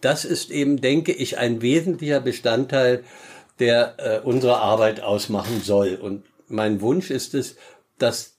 das 0.00 0.24
ist 0.24 0.50
eben, 0.50 0.80
denke 0.80 1.12
ich, 1.12 1.38
ein 1.38 1.62
wesentlicher 1.62 2.20
Bestandteil, 2.20 3.04
der 3.58 3.94
äh, 3.98 4.20
unsere 4.26 4.58
Arbeit 4.58 5.00
ausmachen 5.00 5.60
soll. 5.62 5.94
Und 5.94 6.24
mein 6.48 6.80
Wunsch 6.80 7.10
ist 7.10 7.34
es, 7.34 7.56
dass 7.98 8.34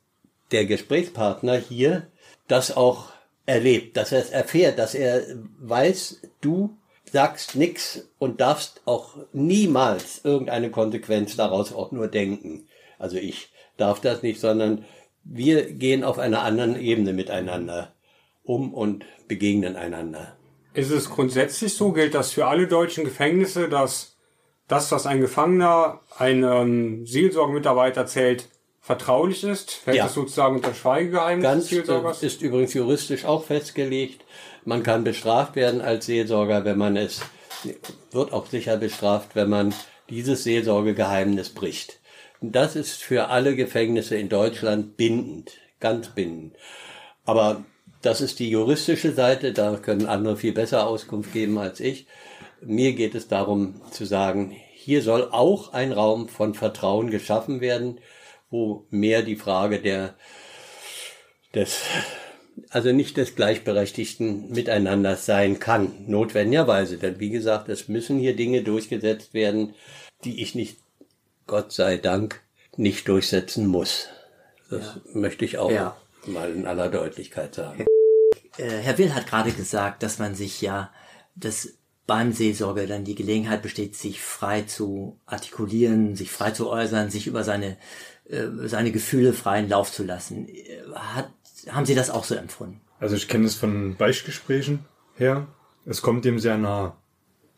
der 0.51 0.65
Gesprächspartner 0.65 1.57
hier 1.57 2.07
das 2.47 2.75
auch 2.75 3.09
erlebt, 3.45 3.97
dass 3.97 4.11
er 4.11 4.19
es 4.19 4.29
erfährt, 4.29 4.79
dass 4.79 4.95
er 4.95 5.23
weiß, 5.59 6.21
du 6.41 6.77
sagst 7.11 7.55
nix 7.55 8.07
und 8.19 8.39
darfst 8.39 8.81
auch 8.85 9.17
niemals 9.33 10.21
irgendeine 10.23 10.71
Konsequenz 10.71 11.35
daraus 11.35 11.73
auch 11.73 11.91
nur 11.91 12.07
denken. 12.07 12.67
Also 12.99 13.17
ich 13.17 13.49
darf 13.77 13.99
das 13.99 14.21
nicht, 14.21 14.39
sondern 14.39 14.85
wir 15.23 15.71
gehen 15.73 16.03
auf 16.03 16.19
einer 16.19 16.43
anderen 16.43 16.79
Ebene 16.79 17.13
miteinander 17.13 17.93
um 18.43 18.73
und 18.73 19.05
begegnen 19.27 19.75
einander. 19.75 20.37
Ist 20.73 20.91
es 20.91 21.09
grundsätzlich 21.09 21.73
so, 21.75 21.91
gilt 21.91 22.15
das 22.15 22.31
für 22.31 22.47
alle 22.47 22.67
deutschen 22.67 23.03
Gefängnisse, 23.03 23.67
dass 23.67 24.17
das, 24.67 24.91
was 24.91 25.05
ein 25.05 25.19
Gefangener 25.19 25.99
einem 26.17 27.05
Seelsorgemitarbeiter 27.05 28.05
zählt, 28.05 28.47
vertraulich 28.81 29.43
ist? 29.43 29.71
Fällt 29.71 29.97
ja. 29.97 30.05
das 30.05 30.15
sozusagen 30.15 30.55
unter 30.55 30.73
Schweigegeheimnis 30.73 31.43
Ganz, 31.43 31.69
Seelsorgers? 31.69 32.23
ist 32.23 32.41
übrigens 32.41 32.73
juristisch 32.73 33.25
auch 33.25 33.45
festgelegt. 33.45 34.25
Man 34.65 34.83
kann 34.83 35.03
bestraft 35.03 35.55
werden 35.55 35.81
als 35.81 36.07
Seelsorger, 36.07 36.65
wenn 36.65 36.77
man 36.77 36.97
es, 36.97 37.21
wird 38.11 38.33
auch 38.33 38.47
sicher 38.47 38.77
bestraft, 38.77 39.35
wenn 39.35 39.49
man 39.49 39.73
dieses 40.09 40.43
Seelsorgegeheimnis 40.43 41.49
bricht. 41.49 41.99
Das 42.41 42.75
ist 42.75 43.03
für 43.03 43.29
alle 43.29 43.55
Gefängnisse 43.55 44.17
in 44.17 44.27
Deutschland 44.27 44.97
bindend, 44.97 45.51
ganz 45.79 46.09
bindend. 46.09 46.55
Aber 47.23 47.63
das 48.01 48.19
ist 48.19 48.39
die 48.39 48.49
juristische 48.49 49.13
Seite, 49.13 49.53
da 49.53 49.75
können 49.75 50.07
andere 50.07 50.37
viel 50.37 50.53
besser 50.53 50.87
Auskunft 50.87 51.33
geben 51.33 51.59
als 51.59 51.79
ich. 51.79 52.07
Mir 52.61 52.93
geht 52.93 53.13
es 53.13 53.27
darum 53.27 53.79
zu 53.91 54.05
sagen, 54.05 54.55
hier 54.73 55.03
soll 55.03 55.29
auch 55.31 55.73
ein 55.73 55.91
Raum 55.91 56.27
von 56.27 56.55
Vertrauen 56.55 57.11
geschaffen 57.11 57.61
werden, 57.61 57.99
wo 58.51 58.85
mehr 58.91 59.23
die 59.23 59.35
Frage 59.35 59.79
der, 59.79 60.15
des 61.55 61.81
also 62.69 62.91
nicht 62.91 63.17
des 63.17 63.35
gleichberechtigten 63.35 64.51
Miteinander 64.51 65.15
sein 65.15 65.59
kann, 65.59 65.91
notwendigerweise. 66.07 66.97
Denn 66.97 67.19
wie 67.19 67.29
gesagt, 67.29 67.69
es 67.69 67.87
müssen 67.87 68.19
hier 68.19 68.35
Dinge 68.35 68.61
durchgesetzt 68.61 69.33
werden, 69.33 69.73
die 70.23 70.41
ich 70.41 70.53
nicht, 70.55 70.77
Gott 71.47 71.71
sei 71.71 71.97
Dank, 71.97 72.41
nicht 72.77 73.07
durchsetzen 73.07 73.67
muss. 73.67 74.09
Das 74.69 74.85
ja. 74.95 75.01
möchte 75.13 75.45
ich 75.45 75.57
auch 75.57 75.71
ja. 75.71 75.97
mal 76.25 76.53
in 76.53 76.65
aller 76.65 76.89
Deutlichkeit 76.89 77.55
sagen. 77.55 77.85
Äh, 78.57 78.69
Herr 78.69 78.97
Will 78.97 79.13
hat 79.13 79.27
gerade 79.27 79.51
gesagt, 79.51 80.03
dass 80.03 80.19
man 80.19 80.35
sich 80.35 80.61
ja 80.61 80.91
das 81.35 81.73
beim 82.07 82.33
Seelsorge 82.33 82.87
dann 82.87 83.05
die 83.05 83.15
Gelegenheit 83.15 83.61
besteht, 83.61 83.95
sich 83.95 84.21
frei 84.21 84.63
zu 84.63 85.19
artikulieren, 85.25 86.15
sich 86.15 86.31
frei 86.31 86.51
zu 86.51 86.69
äußern, 86.69 87.09
sich 87.09 87.27
über 87.27 87.43
seine, 87.43 87.67
äh, 87.67 88.20
seine 88.65 88.91
Gefühle 88.91 89.33
freien 89.33 89.69
Lauf 89.69 89.91
zu 89.91 90.03
lassen. 90.03 90.47
Hat, 90.95 91.29
haben 91.69 91.85
Sie 91.85 91.95
das 91.95 92.09
auch 92.09 92.23
so 92.23 92.35
empfunden? 92.35 92.81
Also 92.99 93.15
ich 93.15 93.27
kenne 93.27 93.45
es 93.45 93.55
von 93.55 93.95
Beichtgesprächen 93.95 94.85
her. 95.15 95.47
Es 95.85 96.01
kommt 96.01 96.25
dem 96.25 96.39
sehr 96.39 96.57
nah, 96.57 96.95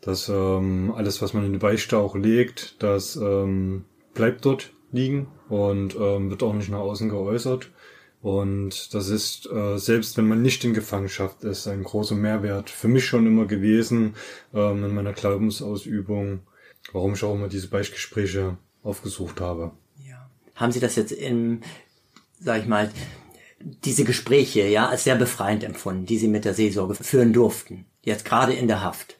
dass 0.00 0.28
ähm, 0.28 0.92
alles, 0.96 1.20
was 1.22 1.34
man 1.34 1.44
in 1.44 1.52
die 1.52 1.58
Beichte 1.58 1.98
auch 1.98 2.16
legt, 2.16 2.82
das 2.82 3.16
ähm, 3.16 3.84
bleibt 4.14 4.44
dort 4.44 4.70
liegen 4.92 5.26
und 5.48 5.96
ähm, 5.96 6.30
wird 6.30 6.42
auch 6.42 6.54
nicht 6.54 6.70
nach 6.70 6.78
außen 6.78 7.08
geäußert. 7.08 7.70
Und 8.22 8.94
das 8.94 9.10
ist, 9.10 9.50
äh, 9.52 9.76
selbst 9.76 10.16
wenn 10.16 10.26
man 10.26 10.40
nicht 10.40 10.64
in 10.64 10.72
Gefangenschaft 10.72 11.44
ist, 11.44 11.68
ein 11.68 11.84
großer 11.84 12.14
Mehrwert 12.14 12.70
für 12.70 12.88
mich 12.88 13.04
schon 13.04 13.26
immer 13.26 13.44
gewesen 13.44 14.14
ähm, 14.54 14.82
in 14.82 14.94
meiner 14.94 15.12
Glaubensausübung, 15.12 16.40
warum 16.92 17.12
ich 17.12 17.22
auch 17.22 17.34
immer 17.34 17.48
diese 17.48 17.68
Beichtgespräche 17.68 18.56
aufgesucht 18.82 19.42
habe. 19.42 19.72
Haben 20.54 20.72
Sie 20.72 20.80
das 20.80 20.96
jetzt 20.96 21.12
in, 21.12 21.62
sag 22.38 22.60
ich 22.60 22.66
mal, 22.66 22.90
diese 23.60 24.04
Gespräche 24.04 24.66
ja 24.66 24.88
als 24.88 25.04
sehr 25.04 25.16
befreiend 25.16 25.64
empfunden, 25.64 26.06
die 26.06 26.18
Sie 26.18 26.28
mit 26.28 26.44
der 26.44 26.54
Seelsorge 26.54 26.94
führen 26.94 27.32
durften, 27.32 27.86
jetzt 28.02 28.24
gerade 28.24 28.52
in 28.52 28.68
der 28.68 28.82
Haft? 28.82 29.18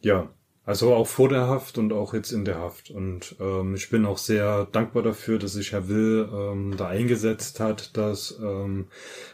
Ja, 0.00 0.28
also 0.66 0.92
auch 0.94 1.06
vor 1.06 1.28
der 1.28 1.46
Haft 1.46 1.78
und 1.78 1.92
auch 1.92 2.12
jetzt 2.12 2.32
in 2.32 2.44
der 2.44 2.58
Haft. 2.58 2.90
Und 2.90 3.36
ähm, 3.38 3.76
ich 3.76 3.88
bin 3.88 4.04
auch 4.04 4.18
sehr 4.18 4.66
dankbar 4.72 5.04
dafür, 5.04 5.38
dass 5.38 5.52
sich 5.52 5.70
Herr 5.70 5.88
Will 5.88 6.28
ähm, 6.32 6.76
da 6.76 6.88
eingesetzt 6.88 7.60
hat, 7.60 7.96
dass 7.96 8.36
ähm, 8.42 8.88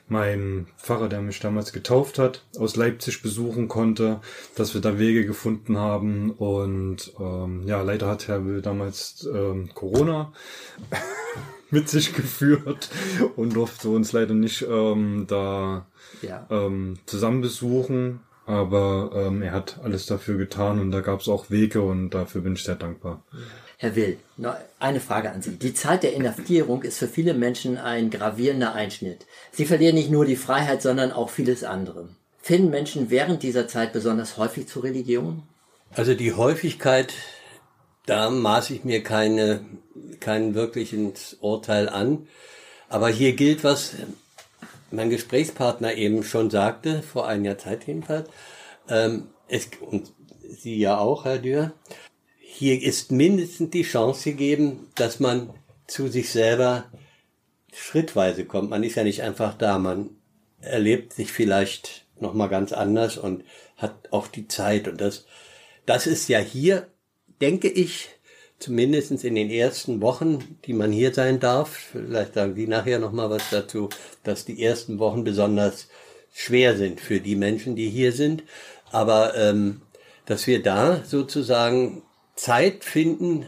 mein 0.08 0.66
Pfarrer, 0.76 1.08
der 1.08 1.22
mich 1.22 1.40
damals 1.40 1.72
getauft 1.72 2.18
hat, 2.18 2.44
aus 2.58 2.76
Leipzig 2.76 3.22
besuchen 3.22 3.68
konnte, 3.68 4.20
dass 4.56 4.74
wir 4.74 4.82
da 4.82 4.98
Wege 4.98 5.24
gefunden 5.24 5.78
haben. 5.78 6.32
Und 6.32 7.14
ähm, 7.18 7.62
ja, 7.66 7.80
leider 7.80 8.08
hat 8.08 8.28
Herr 8.28 8.44
Will 8.44 8.60
damals 8.60 9.26
ähm, 9.32 9.70
Corona 9.72 10.34
mit 11.70 11.88
sich 11.88 12.12
geführt 12.12 12.90
und 13.36 13.56
durfte 13.56 13.88
uns 13.88 14.12
leider 14.12 14.34
nicht 14.34 14.66
ähm, 14.68 15.24
da 15.28 15.86
ja. 16.20 16.46
ähm, 16.50 16.98
zusammen 17.06 17.40
besuchen 17.40 18.20
aber 18.46 19.10
ähm, 19.14 19.42
er 19.42 19.52
hat 19.52 19.78
alles 19.82 20.06
dafür 20.06 20.36
getan 20.36 20.80
und 20.80 20.90
da 20.90 21.00
gab 21.00 21.20
es 21.20 21.28
auch 21.28 21.50
Wege 21.50 21.82
und 21.82 22.10
dafür 22.10 22.40
bin 22.40 22.54
ich 22.54 22.64
sehr 22.64 22.74
dankbar. 22.74 23.22
Herr 23.78 23.96
Will, 23.96 24.18
noch 24.36 24.54
eine 24.78 25.00
Frage 25.00 25.32
an 25.32 25.42
Sie. 25.42 25.56
Die 25.56 25.74
Zeit 25.74 26.02
der 26.02 26.12
Inhaftierung 26.12 26.82
ist 26.82 26.98
für 26.98 27.08
viele 27.08 27.34
Menschen 27.34 27.78
ein 27.78 28.10
gravierender 28.10 28.74
Einschnitt. 28.74 29.26
Sie 29.50 29.64
verlieren 29.64 29.96
nicht 29.96 30.10
nur 30.10 30.24
die 30.24 30.36
Freiheit, 30.36 30.82
sondern 30.82 31.10
auch 31.10 31.30
vieles 31.30 31.64
andere. 31.64 32.08
Finden 32.40 32.70
Menschen 32.70 33.10
während 33.10 33.42
dieser 33.42 33.68
Zeit 33.68 33.92
besonders 33.92 34.36
häufig 34.36 34.68
zur 34.68 34.84
Religion? 34.84 35.42
Also 35.94 36.14
die 36.14 36.32
Häufigkeit, 36.32 37.12
da 38.06 38.30
maße 38.30 38.74
ich 38.74 38.84
mir 38.84 39.02
keine, 39.02 39.64
kein 40.20 40.54
wirkliches 40.54 41.36
Urteil 41.40 41.88
an. 41.88 42.26
Aber 42.88 43.08
hier 43.08 43.34
gilt, 43.34 43.64
was 43.64 43.94
mein 44.92 45.10
Gesprächspartner 45.10 45.94
eben 45.94 46.22
schon 46.22 46.50
sagte, 46.50 47.02
vor 47.02 47.26
einiger 47.26 47.58
Zeit 47.58 47.86
jedenfalls, 47.86 48.28
ähm, 48.88 49.28
es, 49.48 49.68
und 49.80 50.12
Sie 50.40 50.76
ja 50.76 50.98
auch, 50.98 51.24
Herr 51.24 51.38
Dürr, 51.38 51.72
hier 52.38 52.82
ist 52.82 53.10
mindestens 53.10 53.70
die 53.70 53.82
Chance 53.82 54.30
gegeben, 54.30 54.88
dass 54.94 55.18
man 55.18 55.50
zu 55.86 56.08
sich 56.08 56.30
selber 56.30 56.84
schrittweise 57.72 58.44
kommt. 58.44 58.70
Man 58.70 58.84
ist 58.84 58.96
ja 58.96 59.04
nicht 59.04 59.22
einfach 59.22 59.54
da, 59.54 59.78
man 59.78 60.10
erlebt 60.60 61.12
sich 61.14 61.32
vielleicht 61.32 62.06
nochmal 62.20 62.48
ganz 62.48 62.72
anders 62.72 63.16
und 63.16 63.44
hat 63.76 64.12
auch 64.12 64.26
die 64.28 64.46
Zeit 64.46 64.88
und 64.88 65.00
das, 65.00 65.26
das 65.86 66.06
ist 66.06 66.28
ja 66.28 66.38
hier, 66.38 66.88
denke 67.40 67.68
ich, 67.68 68.10
zumindest 68.62 69.24
in 69.24 69.34
den 69.34 69.50
ersten 69.50 70.00
Wochen, 70.00 70.58
die 70.64 70.72
man 70.72 70.92
hier 70.92 71.12
sein 71.12 71.40
darf, 71.40 71.70
vielleicht 71.70 72.34
sagen 72.34 72.54
Sie 72.54 72.66
nachher 72.66 72.98
nochmal 72.98 73.28
was 73.28 73.50
dazu, 73.50 73.88
dass 74.22 74.44
die 74.44 74.62
ersten 74.62 74.98
Wochen 74.98 75.24
besonders 75.24 75.88
schwer 76.32 76.76
sind 76.76 77.00
für 77.00 77.20
die 77.20 77.36
Menschen, 77.36 77.76
die 77.76 77.90
hier 77.90 78.12
sind, 78.12 78.44
aber 78.90 79.36
ähm, 79.36 79.82
dass 80.26 80.46
wir 80.46 80.62
da 80.62 81.02
sozusagen 81.04 82.02
Zeit 82.36 82.84
finden, 82.84 83.46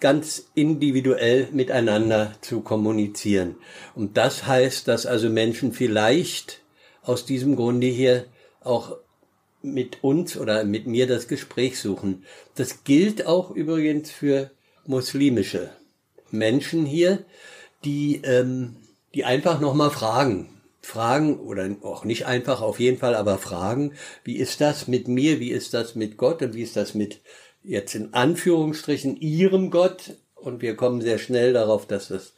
ganz 0.00 0.46
individuell 0.54 1.48
miteinander 1.52 2.32
zu 2.40 2.60
kommunizieren. 2.60 3.56
Und 3.94 4.16
das 4.16 4.46
heißt, 4.46 4.88
dass 4.88 5.06
also 5.06 5.28
Menschen 5.28 5.72
vielleicht 5.72 6.60
aus 7.02 7.24
diesem 7.24 7.56
Grunde 7.56 7.86
hier 7.86 8.24
auch 8.60 8.96
mit 9.62 10.02
uns 10.02 10.36
oder 10.36 10.64
mit 10.64 10.86
mir 10.86 11.06
das 11.06 11.28
Gespräch 11.28 11.78
suchen. 11.78 12.24
Das 12.54 12.84
gilt 12.84 13.26
auch 13.26 13.50
übrigens 13.50 14.10
für 14.10 14.50
muslimische 14.86 15.70
Menschen 16.30 16.84
hier, 16.84 17.24
die, 17.84 18.20
ähm, 18.24 18.76
die 19.14 19.24
einfach 19.24 19.60
nochmal 19.60 19.90
fragen. 19.90 20.48
Fragen, 20.84 21.38
oder 21.38 21.76
auch 21.82 22.04
nicht 22.04 22.26
einfach 22.26 22.60
auf 22.60 22.80
jeden 22.80 22.98
Fall, 22.98 23.14
aber 23.14 23.38
fragen, 23.38 23.92
wie 24.24 24.36
ist 24.36 24.60
das 24.60 24.88
mit 24.88 25.06
mir, 25.06 25.38
wie 25.38 25.52
ist 25.52 25.74
das 25.74 25.94
mit 25.94 26.16
Gott 26.16 26.42
und 26.42 26.54
wie 26.54 26.62
ist 26.62 26.74
das 26.74 26.94
mit 26.94 27.20
jetzt 27.62 27.94
in 27.94 28.14
Anführungsstrichen 28.14 29.16
ihrem 29.16 29.70
Gott? 29.70 30.16
Und 30.34 30.60
wir 30.60 30.74
kommen 30.74 31.00
sehr 31.00 31.18
schnell 31.18 31.52
darauf, 31.52 31.86
dass 31.86 32.10
es 32.10 32.34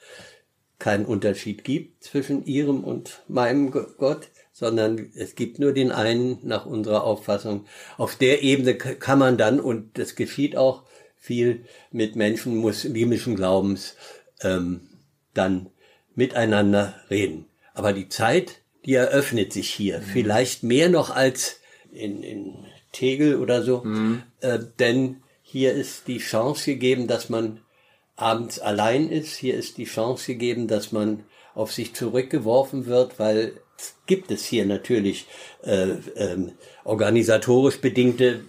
keinen 0.78 1.06
Unterschied 1.06 1.64
gibt 1.64 2.04
zwischen 2.04 2.44
ihrem 2.44 2.84
und 2.84 3.22
meinem 3.28 3.70
Gott 3.70 4.28
sondern 4.54 5.10
es 5.16 5.34
gibt 5.34 5.58
nur 5.58 5.72
den 5.72 5.90
einen 5.90 6.38
nach 6.44 6.64
unserer 6.64 7.02
Auffassung. 7.02 7.66
Auf 7.98 8.14
der 8.14 8.42
Ebene 8.42 8.76
kann 8.76 9.18
man 9.18 9.36
dann, 9.36 9.58
und 9.58 9.98
das 9.98 10.14
geschieht 10.14 10.56
auch 10.56 10.84
viel 11.18 11.64
mit 11.90 12.14
Menschen 12.14 12.56
muslimischen 12.58 13.34
Glaubens, 13.34 13.96
ähm, 14.42 14.88
dann 15.34 15.70
miteinander 16.14 16.94
reden. 17.10 17.46
Aber 17.74 17.92
die 17.92 18.08
Zeit, 18.08 18.60
die 18.84 18.94
eröffnet 18.94 19.52
sich 19.52 19.70
hier, 19.70 19.98
mhm. 19.98 20.04
vielleicht 20.04 20.62
mehr 20.62 20.88
noch 20.88 21.10
als 21.10 21.60
in, 21.90 22.22
in 22.22 22.54
Tegel 22.92 23.40
oder 23.40 23.62
so, 23.62 23.82
mhm. 23.82 24.22
äh, 24.40 24.60
denn 24.78 25.22
hier 25.42 25.72
ist 25.72 26.06
die 26.06 26.18
Chance 26.18 26.66
gegeben, 26.66 27.08
dass 27.08 27.28
man 27.28 27.60
abends 28.14 28.60
allein 28.60 29.08
ist. 29.08 29.34
Hier 29.34 29.54
ist 29.54 29.78
die 29.78 29.86
Chance 29.86 30.26
gegeben, 30.26 30.68
dass 30.68 30.92
man 30.92 31.24
auf 31.54 31.72
sich 31.72 31.94
zurückgeworfen 31.94 32.86
wird, 32.86 33.18
weil 33.18 33.60
gibt 34.06 34.30
es 34.30 34.44
hier 34.44 34.66
natürlich 34.66 35.26
äh, 35.62 35.90
ähm, 36.16 36.52
organisatorisch 36.84 37.80
bedingte 37.80 38.40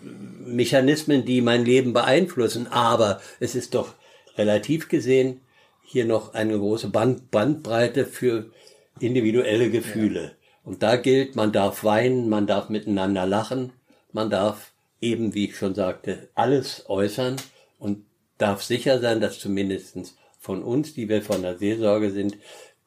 Mechanismen, 0.46 1.26
die 1.26 1.42
mein 1.42 1.66
Leben 1.66 1.94
beeinflussen, 1.94 2.68
aber 2.68 3.22
es 3.40 3.56
ist 3.56 3.74
doch 3.74 3.94
relativ 4.38 4.90
gesehen 4.90 5.42
hier 5.84 6.06
noch 6.06 6.34
eine 6.34 6.58
große 6.58 6.90
Band, 6.90 7.32
Bandbreite 7.32 8.06
für 8.06 8.52
individuelle 9.00 9.70
Gefühle. 9.70 10.24
Ja. 10.24 10.32
Und 10.64 10.82
da 10.82 10.96
gilt, 10.96 11.36
man 11.36 11.52
darf 11.52 11.84
weinen, 11.84 12.28
man 12.28 12.48
darf 12.48 12.70
miteinander 12.70 13.26
lachen, 13.26 13.72
man 14.12 14.30
darf 14.30 14.72
eben, 15.00 15.36
wie 15.36 15.46
ich 15.46 15.56
schon 15.56 15.76
sagte, 15.76 16.30
alles 16.34 16.86
äußern 16.88 17.36
und 17.78 18.04
darf 18.38 18.64
sicher 18.64 19.00
sein, 19.00 19.22
dass 19.22 19.40
zumindestens 19.40 20.18
von 20.40 20.64
uns, 20.64 20.94
die 20.94 21.08
wir 21.08 21.22
von 21.22 21.44
der 21.44 21.58
Seelsorge 21.58 22.12
sind, 22.12 22.38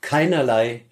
keinerlei 0.00 0.82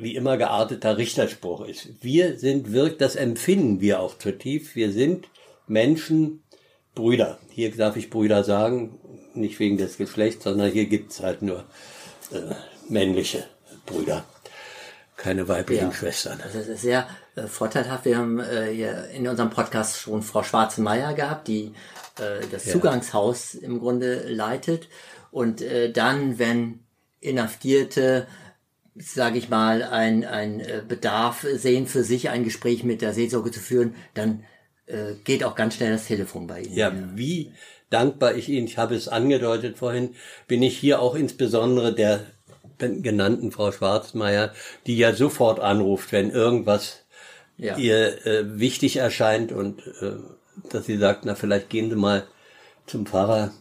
wie 0.00 0.14
immer 0.14 0.36
gearteter 0.36 0.96
Richterspruch 0.96 1.66
ist. 1.66 1.88
Wir 2.00 2.38
sind 2.38 2.72
wirkt, 2.72 3.00
das 3.00 3.16
empfinden 3.16 3.80
wir 3.80 4.00
auch 4.00 4.16
zutiefst. 4.16 4.76
Wir 4.76 4.92
sind 4.92 5.28
Menschen, 5.66 6.44
Brüder. 6.94 7.38
Hier 7.50 7.76
darf 7.76 7.96
ich 7.96 8.08
Brüder 8.08 8.44
sagen, 8.44 8.98
nicht 9.34 9.58
wegen 9.58 9.76
des 9.76 9.98
Geschlechts, 9.98 10.44
sondern 10.44 10.70
hier 10.70 10.86
gibt's 10.86 11.20
halt 11.20 11.42
nur 11.42 11.64
äh, 12.32 12.54
männliche 12.88 13.44
Brüder, 13.86 14.24
keine 15.16 15.48
weiblichen 15.48 15.90
ja, 15.90 15.92
Schwestern. 15.92 16.40
Das 16.42 16.54
ist 16.54 16.80
sehr 16.80 17.08
äh, 17.34 17.42
vorteilhaft. 17.46 18.04
Wir 18.04 18.18
haben 18.18 18.38
äh, 18.38 18.72
hier 18.72 19.08
in 19.10 19.26
unserem 19.26 19.50
Podcast 19.50 19.98
schon 19.98 20.22
Frau 20.22 20.44
Schwarzenmeier 20.44 21.12
gehabt, 21.14 21.48
die 21.48 21.72
äh, 22.18 22.46
das 22.50 22.66
ja. 22.66 22.72
Zugangshaus 22.72 23.54
im 23.54 23.80
Grunde 23.80 24.28
leitet. 24.28 24.88
Und 25.30 25.60
äh, 25.60 25.92
dann, 25.92 26.38
wenn 26.38 26.80
Inhaftierte 27.20 28.28
sage 29.00 29.38
ich 29.38 29.48
mal, 29.48 29.82
ein, 29.82 30.24
ein 30.24 30.60
äh, 30.60 30.82
Bedarf 30.86 31.46
sehen 31.54 31.86
für 31.86 32.04
sich, 32.04 32.30
ein 32.30 32.44
Gespräch 32.44 32.84
mit 32.84 33.02
der 33.02 33.12
Seelsorge 33.14 33.50
zu 33.50 33.60
führen, 33.60 33.94
dann 34.14 34.44
äh, 34.86 35.14
geht 35.24 35.44
auch 35.44 35.54
ganz 35.54 35.74
schnell 35.76 35.92
das 35.92 36.06
Telefon 36.06 36.46
bei 36.46 36.60
Ihnen. 36.62 36.74
Ja, 36.74 36.88
ja, 36.88 36.94
wie 37.14 37.52
dankbar 37.90 38.34
ich 38.34 38.48
Ihnen, 38.48 38.66
ich 38.66 38.78
habe 38.78 38.94
es 38.94 39.08
angedeutet 39.08 39.78
vorhin, 39.78 40.14
bin 40.46 40.62
ich 40.62 40.76
hier 40.76 41.00
auch 41.00 41.14
insbesondere 41.14 41.94
der 41.94 42.24
genannten 42.78 43.50
Frau 43.50 43.72
Schwarzmeier, 43.72 44.52
die 44.86 44.96
ja 44.96 45.12
sofort 45.14 45.58
anruft, 45.60 46.12
wenn 46.12 46.30
irgendwas 46.30 47.04
Ja. 47.56 47.76
ihr 47.76 48.24
äh, 48.24 48.58
wichtig 48.60 48.98
erscheint 48.98 49.50
und 49.50 49.84
äh, 50.00 50.12
dass 50.70 50.86
sie 50.86 50.96
sagt, 50.96 51.24
na 51.24 51.34
vielleicht 51.34 51.70
gehen 51.70 51.90
Sie 51.90 51.96
mal 51.96 52.26
zum 52.86 53.04
Pfarrer 53.06 53.52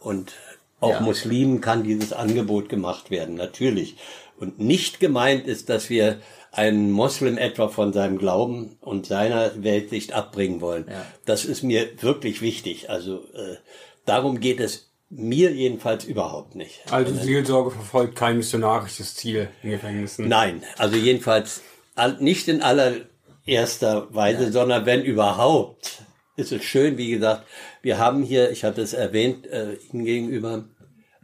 und 0.00 0.32
auch 0.80 0.94
Ja. 0.94 1.00
Muslimen 1.00 1.60
kann 1.60 1.84
dieses 1.84 2.12
Angebot 2.12 2.68
gemacht 2.68 3.10
werden, 3.10 3.34
natürlich. 3.36 3.96
Und 4.42 4.58
nicht 4.58 4.98
gemeint 4.98 5.46
ist, 5.46 5.68
dass 5.68 5.88
wir 5.88 6.18
einen 6.50 6.90
Moslem 6.90 7.38
etwa 7.38 7.68
von 7.68 7.92
seinem 7.92 8.18
Glauben 8.18 8.76
und 8.80 9.06
seiner 9.06 9.52
Weltsicht 9.62 10.12
abbringen 10.14 10.60
wollen. 10.60 10.84
Ja. 10.90 11.06
Das 11.24 11.44
ist 11.44 11.62
mir 11.62 11.86
wirklich 12.02 12.42
wichtig. 12.42 12.90
Also 12.90 13.22
äh, 13.34 13.56
darum 14.04 14.40
geht 14.40 14.58
es 14.58 14.90
mir 15.08 15.52
jedenfalls 15.52 16.04
überhaupt 16.04 16.56
nicht. 16.56 16.80
Also 16.90 17.14
Seelsorge 17.14 17.70
verfolgt 17.70 18.16
kein 18.16 18.36
missionarisches 18.38 19.14
Ziel 19.14 19.48
in 19.62 19.70
Gefängnissen. 19.70 20.26
Nein, 20.26 20.64
also 20.76 20.96
jedenfalls 20.96 21.62
all- 21.94 22.16
nicht 22.18 22.48
in 22.48 22.62
allererster 22.62 24.12
Weise, 24.12 24.50
sondern 24.50 24.86
wenn 24.86 25.02
überhaupt, 25.04 26.02
ist 26.36 26.50
es 26.50 26.64
schön, 26.64 26.98
wie 26.98 27.10
gesagt, 27.12 27.46
wir 27.82 27.98
haben 27.98 28.24
hier, 28.24 28.50
ich 28.50 28.64
hatte 28.64 28.82
es 28.82 28.92
erwähnt, 28.92 29.46
äh, 29.46 29.74
Ihnen 29.92 30.04
gegenüber 30.04 30.64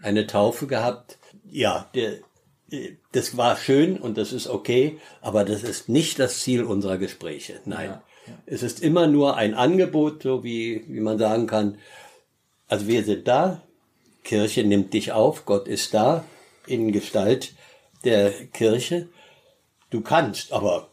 eine 0.03 0.29
Taufe 0.29 0.69
gehabt. 0.69 1.19
Ja, 1.51 1.89
der, 1.95 2.13
äh, 2.13 2.21
das 3.13 3.37
war 3.37 3.57
schön 3.57 3.99
und 3.99 4.19
das 4.19 4.33
ist 4.33 4.47
okay, 4.47 4.99
aber 5.21 5.45
das 5.45 5.63
ist 5.63 5.89
nicht 5.89 6.19
das 6.19 6.41
Ziel 6.41 6.65
unserer 6.65 6.99
Gespräche. 6.99 7.61
Nein. 7.65 7.91
Ja, 7.91 8.03
Es 8.47 8.63
ist 8.63 8.83
immer 8.83 9.07
nur 9.07 9.37
ein 9.37 9.55
Angebot, 9.55 10.23
so 10.23 10.45
wie, 10.45 10.85
wie 10.89 11.01
man 11.01 11.19
sagen 11.19 11.47
kann, 11.47 11.79
also 12.69 12.87
wir 12.87 13.05
sind 13.05 13.27
da, 13.27 13.63
Kirche 14.23 14.65
nimmt 14.65 14.93
dich 14.93 15.13
auf, 15.13 15.47
Gott 15.47 15.69
ist 15.69 15.95
da 15.95 16.25
in 16.67 16.93
Gestalt 16.93 17.55
der 18.05 18.31
Kirche. 18.49 19.09
Du 19.91 20.03
kannst, 20.03 20.53
aber 20.53 20.91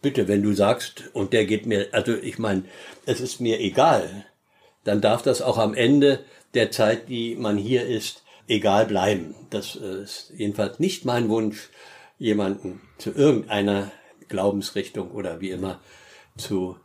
bitte, 0.00 0.26
wenn 0.26 0.42
du 0.42 0.52
sagst, 0.52 1.04
und 1.12 1.32
der 1.32 1.46
geht 1.46 1.64
mir, 1.64 1.88
also 1.92 2.14
ich 2.14 2.38
meine, 2.40 2.64
es 3.06 3.20
ist 3.20 3.40
mir 3.40 3.60
egal, 3.60 4.26
dann 4.82 5.00
darf 5.00 5.22
das 5.22 5.40
auch 5.42 5.58
am 5.58 5.74
Ende 5.74 6.24
der 6.54 6.72
Zeit, 6.72 7.08
die 7.08 7.36
man 7.36 7.56
hier 7.56 7.86
ist, 7.86 8.24
egal 8.48 8.86
bleiben. 8.86 9.34
Das 9.50 9.76
äh, 9.76 10.02
ist 10.02 10.32
jedenfalls 10.36 10.78
nicht 10.78 11.04
mein 11.04 11.28
Wunsch, 11.28 11.70
jemanden 12.18 12.80
zu 12.98 13.10
irgendeiner 13.10 13.90
Glaubensrichtung 14.28 15.10
oder 15.10 15.40
wie 15.40 15.50
immer 15.50 15.80
zu 16.36 16.76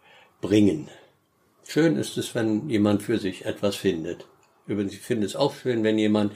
bringen. 0.41 0.89
Schön 1.67 1.95
ist 1.97 2.17
es, 2.17 2.33
wenn 2.33 2.69
jemand 2.69 3.03
für 3.03 3.19
sich 3.19 3.45
etwas 3.45 3.75
findet. 3.75 4.25
Übrigens, 4.67 4.93
ich 4.93 5.01
finde 5.01 5.25
es 5.25 5.35
auch 5.35 5.53
schön, 5.53 5.83
wenn 5.83 5.97
jemand, 5.97 6.33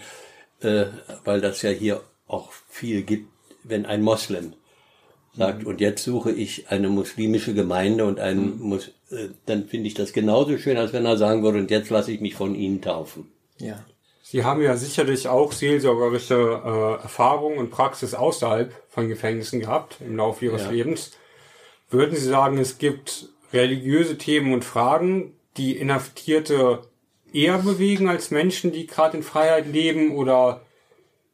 äh, 0.62 0.86
weil 1.24 1.42
das 1.42 1.62
ja 1.62 1.70
hier 1.70 2.04
auch 2.28 2.52
viel 2.70 3.04
gibt, 3.04 3.32
wenn 3.64 3.86
ein 3.86 4.02
Moslem 4.02 4.54
sagt, 5.34 5.66
und 5.66 5.80
jetzt 5.80 6.04
suche 6.04 6.32
ich 6.32 6.70
eine 6.70 6.90
muslimische 6.90 7.54
Gemeinde 7.54 8.06
und 8.06 8.20
einen 8.20 8.60
Mus 8.60 8.92
äh, 9.12 9.30
dann 9.46 9.68
finde 9.68 9.88
ich 9.88 9.94
das 9.94 10.14
genauso 10.14 10.58
schön, 10.58 10.78
als 10.78 10.94
wenn 10.94 11.06
er 11.06 11.18
sagen 11.18 11.44
würde, 11.44 11.60
und 11.60 11.72
jetzt 11.72 11.90
lasse 11.90 12.12
ich 12.12 12.22
mich 12.22 12.36
von 12.36 12.56
Ihnen 12.56 12.82
taufen. 12.82 13.32
Ja. 13.60 13.86
Sie 14.24 14.44
haben 14.44 14.62
ja 14.62 14.78
sicherlich 14.78 15.28
auch 15.28 15.52
seelsorgerische 15.52 16.36
äh, 16.36 17.04
Erfahrungen 17.04 17.58
und 17.58 17.72
Praxis 17.72 18.14
außerhalb 18.14 18.74
von 18.90 19.08
Gefängnissen 19.10 19.60
gehabt 19.60 19.98
im 20.00 20.16
Laufe 20.16 20.46
Ihres 20.46 20.64
Ja. 20.64 20.72
Lebens. 20.72 21.12
Würden 21.90 22.16
Sie 22.16 22.28
sagen, 22.28 22.58
es 22.58 22.78
gibt 22.78 23.30
religiöse 23.52 24.18
Themen 24.18 24.54
und 24.54 24.64
Fragen, 24.64 25.34
die 25.58 25.76
Inhaftierte 25.76 26.84
eher 27.34 27.58
bewegen 27.58 28.08
als 28.08 28.32
Menschen, 28.32 28.72
die 28.72 28.88
gerade 28.88 29.18
in 29.18 29.24
Freiheit 29.24 29.68
leben? 29.68 30.16
Oder 30.16 30.62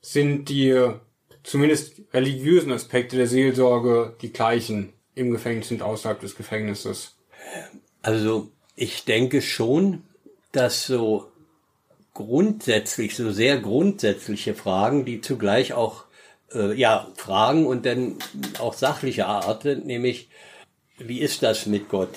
sind 0.01 0.49
die 0.49 0.91
zumindest 1.43 2.01
religiösen 2.13 2.71
Aspekte 2.71 3.17
der 3.17 3.27
Seelsorge 3.27 4.15
die 4.21 4.33
gleichen 4.33 4.93
im 5.13 5.31
Gefängnis 5.31 5.71
und 5.71 5.81
außerhalb 5.81 6.19
des 6.19 6.35
Gefängnisses? 6.35 7.15
Also 8.01 8.49
ich 8.75 9.05
denke 9.05 9.41
schon, 9.41 10.03
dass 10.51 10.87
so 10.87 11.31
grundsätzlich, 12.17 13.15
so 13.15 13.31
sehr 13.31 13.59
grundsätzliche 13.59 14.55
Fragen, 14.55 15.05
die 15.05 15.21
zugleich 15.21 15.73
auch 15.73 16.05
äh, 16.51 16.73
ja 16.73 17.07
Fragen 17.15 17.67
und 17.67 17.85
dann 17.85 18.15
auch 18.59 18.73
sachliche 18.73 19.27
Art 19.27 19.61
sind, 19.63 19.85
nämlich 19.85 20.27
wie 20.97 21.19
ist 21.19 21.43
das 21.43 21.67
mit 21.67 21.89
Gott? 21.89 22.09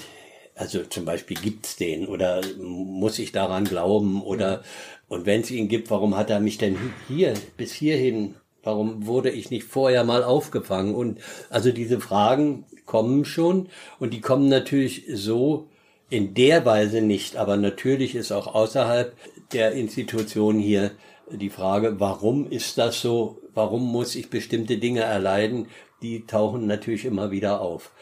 Also 0.54 0.84
zum 0.84 1.04
Beispiel 1.04 1.36
gibt's 1.36 1.76
den 1.76 2.06
oder 2.06 2.40
muss 2.58 3.18
ich 3.18 3.32
daran 3.32 3.64
glauben 3.64 4.22
oder 4.22 4.62
und 5.08 5.26
wenn 5.26 5.42
es 5.42 5.50
ihn 5.50 5.68
gibt, 5.68 5.90
warum 5.90 6.16
hat 6.16 6.30
er 6.30 6.40
mich 6.40 6.56
denn 6.56 6.78
hier 7.08 7.34
bis 7.58 7.72
hierhin? 7.72 8.36
Warum 8.62 9.06
wurde 9.06 9.30
ich 9.30 9.50
nicht 9.50 9.64
vorher 9.64 10.04
mal 10.04 10.24
aufgefangen? 10.24 10.94
Und 10.94 11.18
also 11.50 11.72
diese 11.72 12.00
Fragen 12.00 12.64
kommen 12.86 13.26
schon 13.26 13.68
und 13.98 14.14
die 14.14 14.20
kommen 14.20 14.48
natürlich 14.48 15.04
so 15.12 15.68
in 16.08 16.34
der 16.34 16.64
Weise 16.64 17.02
nicht, 17.02 17.36
aber 17.36 17.56
natürlich 17.56 18.14
ist 18.14 18.32
auch 18.32 18.54
außerhalb 18.54 19.14
der 19.52 19.72
Institution 19.72 20.58
hier 20.58 20.92
die 21.30 21.50
Frage, 21.50 22.00
warum 22.00 22.50
ist 22.50 22.78
das 22.78 23.00
so? 23.00 23.40
Warum 23.54 23.90
muss 23.90 24.14
ich 24.14 24.30
bestimmte 24.30 24.78
Dinge 24.78 25.00
erleiden? 25.00 25.68
Die 26.02 26.26
tauchen 26.26 26.66
natürlich 26.66 27.04
immer 27.04 27.30
wieder 27.30 27.60
auf. 27.60 27.92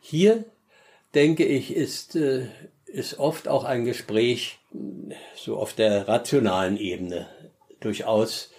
Hier 0.00 0.44
denke 1.14 1.44
ich, 1.44 1.74
ist, 1.74 2.16
äh, 2.16 2.46
ist 2.86 3.18
oft 3.18 3.48
auch 3.48 3.64
ein 3.64 3.84
Gespräch 3.84 4.58
so 5.34 5.56
auf 5.56 5.72
der 5.72 6.08
rationalen 6.08 6.76
Ebene 6.76 7.26
durchaus 7.80 8.50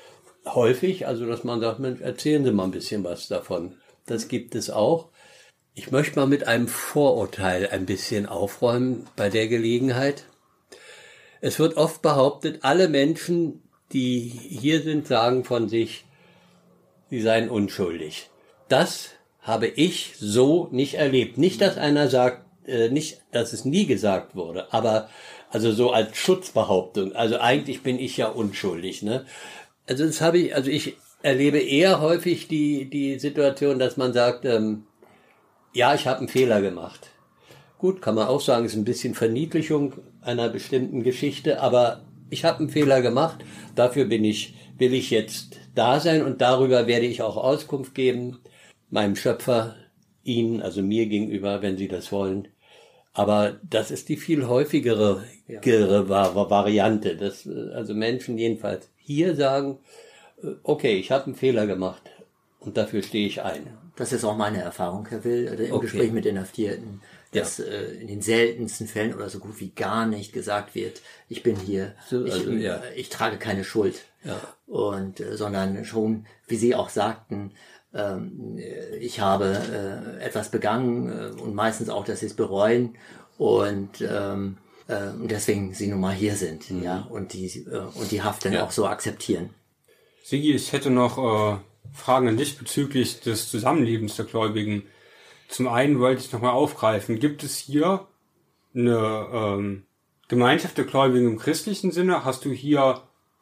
häufig, 0.45 1.07
also 1.07 1.25
dass 1.25 1.43
man 1.43 1.59
sagt, 1.59 1.79
Mensch, 1.79 2.01
erzählen 2.01 2.43
Sie 2.43 2.51
mal 2.51 2.65
ein 2.65 2.71
bisschen 2.71 3.03
was 3.03 3.27
davon. 3.27 3.75
Das 4.05 4.27
gibt 4.27 4.55
es 4.55 4.69
auch. 4.69 5.09
Ich 5.75 5.91
möchte 5.91 6.19
mal 6.19 6.27
mit 6.27 6.47
einem 6.47 6.67
Vorurteil 6.67 7.69
ein 7.69 7.85
bisschen 7.85 8.25
aufräumen 8.25 9.07
bei 9.15 9.29
der 9.29 9.47
Gelegenheit. 9.47 10.25
Es 11.41 11.60
wird 11.60 11.78
oft 11.78 12.02
behauptet, 12.02 12.60
alle 12.63 12.89
Menschen, 12.89 13.62
die 13.91 14.19
hier 14.19 14.82
sind, 14.82 15.08
sagen 15.08 15.43
von 15.43 15.69
sich, 15.69 16.06
sie 17.10 17.21
seien 17.21 17.49
unschuldig. 17.49 18.30
Das 18.67 19.12
habe 19.41 19.67
ich 19.67 20.13
so 20.19 20.67
nicht 20.71 20.95
erlebt. 20.95 21.38
Nicht, 21.38 21.62
dass 21.62 21.78
einer 21.78 22.10
sagt, 22.10 22.45
äh, 22.67 22.89
nicht, 22.89 23.21
dass 23.32 23.54
es 23.54 23.65
nie 23.65 23.86
gesagt 23.86 24.36
wurde, 24.36 24.71
aber 24.73 25.10
also 25.49 25.71
so 25.71 25.91
als 25.91 26.15
Schutzbehauptung. 26.17 27.13
Also 27.15 27.39
eigentlich 27.39 27.82
bin 27.82 27.99
ich 27.99 28.17
ja 28.17 28.28
unschuldig. 28.28 29.02
Ne? 29.02 29.25
Also 29.88 30.06
das 30.06 30.21
habe 30.21 30.38
ich, 30.38 30.56
also 30.56 30.69
ich 30.69 30.97
erlebe 31.23 31.60
eher 31.60 31.99
häufig 32.02 32.47
die 32.47 32.89
die 32.89 33.17
Situation, 33.17 33.80
dass 33.80 33.97
man 33.97 34.13
sagt, 34.13 34.45
ähm, 34.45 34.86
ja, 35.73 35.95
ich 35.95 36.08
habe 36.08 36.19
einen 36.19 36.28
Fehler 36.28 36.62
gemacht. 36.62 37.10
Gut, 37.79 38.01
kann 38.01 38.15
man 38.15 38.27
auch 38.27 38.41
sagen, 38.41 38.65
ist 38.65 38.75
ein 38.75 38.83
bisschen 38.83 39.15
Verniedlichung 39.15 39.93
einer 40.21 40.49
bestimmten 40.49 41.01
Geschichte, 41.01 41.61
aber 41.61 42.01
ich 42.29 42.43
habe 42.43 42.59
einen 42.59 42.69
Fehler 42.69 43.01
gemacht. 43.01 43.37
Dafür 43.73 44.03
bin 44.03 44.25
ich, 44.25 44.53
will 44.77 44.93
ich 44.93 45.09
jetzt 45.11 45.57
da 45.75 46.01
sein 46.01 46.21
und 46.23 46.41
darüber 46.41 46.87
werde 46.87 47.05
ich 47.05 47.21
auch 47.21 47.37
Auskunft 47.37 47.95
geben, 47.95 48.39
meinem 48.89 49.15
Schöpfer, 49.15 49.75
Ihnen, 50.25 50.61
also 50.61 50.83
mir 50.83 51.05
gegenüber, 51.05 51.61
wenn 51.61 51.77
Sie 51.77 51.87
das 51.87 52.11
wollen. 52.11 52.49
Aber 53.13 53.59
das 53.67 53.91
ist 53.91 54.09
die 54.09 54.17
viel 54.17 54.47
häufigere 54.47 55.23
gere 55.47 56.09
Va- 56.09 56.49
Variante, 56.49 57.15
dass 57.15 57.47
also 57.47 57.93
Menschen 57.93 58.37
jedenfalls 58.37 58.89
hier 58.97 59.35
sagen, 59.35 59.79
okay, 60.63 60.97
ich 60.97 61.11
habe 61.11 61.27
einen 61.27 61.35
Fehler 61.35 61.65
gemacht 61.65 62.03
und 62.59 62.75
dafür 62.75 63.01
stehe 63.03 63.25
ich 63.25 63.41
ein. 63.41 63.67
Das 63.95 64.13
ist 64.13 64.23
auch 64.23 64.37
meine 64.37 64.61
Erfahrung, 64.61 65.07
Herr 65.07 65.23
Will, 65.23 65.45
im 65.45 65.73
Okay. 65.73 65.85
Gespräch 65.85 66.11
mit 66.11 66.25
Inhaftierten, 66.25 67.01
dass 67.31 67.59
äh, 67.59 67.91
in 68.01 68.07
den 68.07 68.21
seltensten 68.21 68.87
Fällen 68.87 69.13
oder 69.13 69.29
so 69.29 69.39
gut 69.39 69.59
wie 69.59 69.69
gar 69.69 70.05
nicht 70.05 70.33
gesagt 70.33 70.75
wird, 70.75 71.01
ich 71.27 71.43
bin 71.43 71.55
hier, 71.55 71.93
So, 72.09 72.25
ich, 72.25 72.33
also, 72.33 72.51
ja. 72.51 72.77
äh, 72.77 72.95
ich 72.95 73.09
trage 73.09 73.37
keine 73.37 73.63
Schuld. 73.63 74.05
Ja. 74.23 74.39
Und 74.67 75.19
äh, 75.19 75.37
sondern 75.37 75.85
schon, 75.85 76.25
wie 76.47 76.57
Sie 76.57 76.75
auch 76.75 76.89
sagten, 76.89 77.51
ähm, 77.93 78.57
äh, 78.57 78.97
ich 78.97 79.19
habe 79.19 80.17
äh, 80.19 80.23
etwas 80.23 80.49
begangen 80.49 81.09
äh, 81.09 81.41
und 81.41 81.55
meistens 81.55 81.89
auch, 81.89 82.05
dass 82.05 82.19
sie 82.19 82.27
es 82.27 82.33
bereuen 82.35 82.95
und 83.37 84.01
ähm, 84.01 84.57
äh, 84.87 85.09
und 85.09 85.29
deswegen 85.31 85.73
sie 85.73 85.87
nun 85.87 85.99
mal 85.99 86.13
hier 86.13 86.35
sind, 86.35 86.69
Mhm. 86.69 86.83
ja, 86.83 87.07
und 87.09 87.33
die 87.33 87.65
und 87.95 88.11
die 88.11 88.21
Haft 88.21 88.45
dann 88.45 88.57
auch 88.57 88.71
so 88.71 88.85
akzeptieren. 88.87 89.51
Sigi, 90.23 90.53
ich 90.53 90.73
hätte 90.73 90.89
noch 90.91 91.61
Fragen 91.93 92.27
an 92.27 92.37
dich 92.37 92.57
bezüglich 92.59 93.21
des 93.21 93.49
Zusammenlebens 93.49 94.15
der 94.17 94.25
Gläubigen. 94.25 94.83
Zum 95.49 95.67
einen 95.67 95.99
wollte 95.99 96.21
ich 96.21 96.31
nochmal 96.31 96.53
aufgreifen, 96.53 97.19
gibt 97.19 97.43
es 97.43 97.57
hier 97.57 98.05
eine 98.75 99.27
ähm, 99.33 99.83
Gemeinschaft 100.27 100.77
der 100.77 100.85
Gläubigen 100.85 101.27
im 101.27 101.39
christlichen 101.39 101.91
Sinne? 101.91 102.23
Hast 102.23 102.45
du 102.45 102.51
hier 102.51 103.01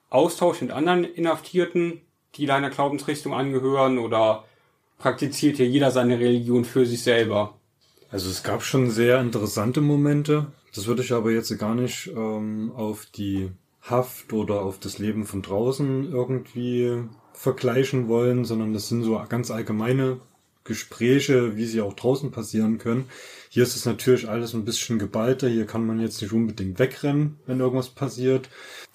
Austausch 0.10 0.62
mit 0.62 0.72
anderen 0.72 1.04
Inhaftierten, 1.04 2.02
die 2.36 2.46
deiner 2.46 2.70
Glaubensrichtung 2.70 3.34
angehören 3.34 3.98
oder 3.98 4.46
praktiziert 4.98 5.58
hier 5.58 5.68
jeder 5.68 5.92
seine 5.92 6.18
Religion 6.18 6.64
für 6.64 6.86
sich 6.86 7.04
selber? 7.04 7.56
Also 8.10 8.30
es 8.30 8.42
gab 8.42 8.64
schon 8.64 8.90
sehr 8.90 9.20
interessante 9.20 9.82
Momente. 9.82 10.48
Das 10.74 10.88
würde 10.88 11.02
ich 11.02 11.12
aber 11.12 11.32
jetzt 11.32 11.56
gar 11.60 11.76
nicht 11.76 12.08
ähm, 12.08 12.72
auf 12.74 13.06
die 13.06 13.52
Haft 13.82 14.32
oder 14.32 14.62
auf 14.62 14.80
das 14.80 14.98
Leben 14.98 15.26
von 15.26 15.42
draußen 15.42 16.10
irgendwie 16.10 17.04
vergleichen 17.34 18.08
wollen, 18.08 18.46
sondern 18.46 18.72
das 18.72 18.88
sind 18.88 19.04
so 19.04 19.22
ganz 19.28 19.52
allgemeine 19.52 20.22
Gespräche, 20.68 21.56
wie 21.58 21.66
sie 21.66 21.82
auch 21.82 21.94
draußen 21.94 22.32
passieren 22.32 22.78
können. 22.78 23.06
Hier 23.50 23.64
ist 23.64 23.76
es 23.76 23.86
natürlich 23.86 24.30
alles 24.30 24.54
ein 24.54 24.66
bisschen 24.66 25.00
geballter. 25.00 25.48
Hier 25.48 25.66
kann 25.66 25.86
man 25.86 26.00
jetzt 26.00 26.22
nicht 26.22 26.34
unbedingt 26.34 26.78
wegrennen, 26.78 27.40
wenn 27.46 27.60
irgendwas 27.60 27.90
passiert. 27.90 28.50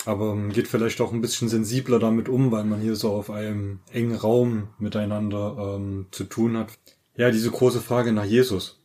Aber 0.04 0.34
man 0.34 0.52
geht 0.52 0.68
vielleicht 0.68 1.00
auch 1.00 1.12
ein 1.12 1.20
bisschen 1.20 1.48
sensibler 1.48 1.98
damit 1.98 2.28
um, 2.28 2.52
weil 2.52 2.64
man 2.64 2.80
hier 2.80 2.94
so 2.94 3.10
auf 3.10 3.30
einem 3.30 3.80
engen 3.90 4.14
Raum 4.14 4.68
miteinander 4.78 5.76
ähm, 5.76 6.06
zu 6.10 6.24
tun 6.24 6.56
hat. 6.56 6.72
Ja, 7.16 7.30
diese 7.30 7.50
große 7.50 7.80
Frage 7.80 8.12
nach 8.12 8.24
Jesus. 8.24 8.81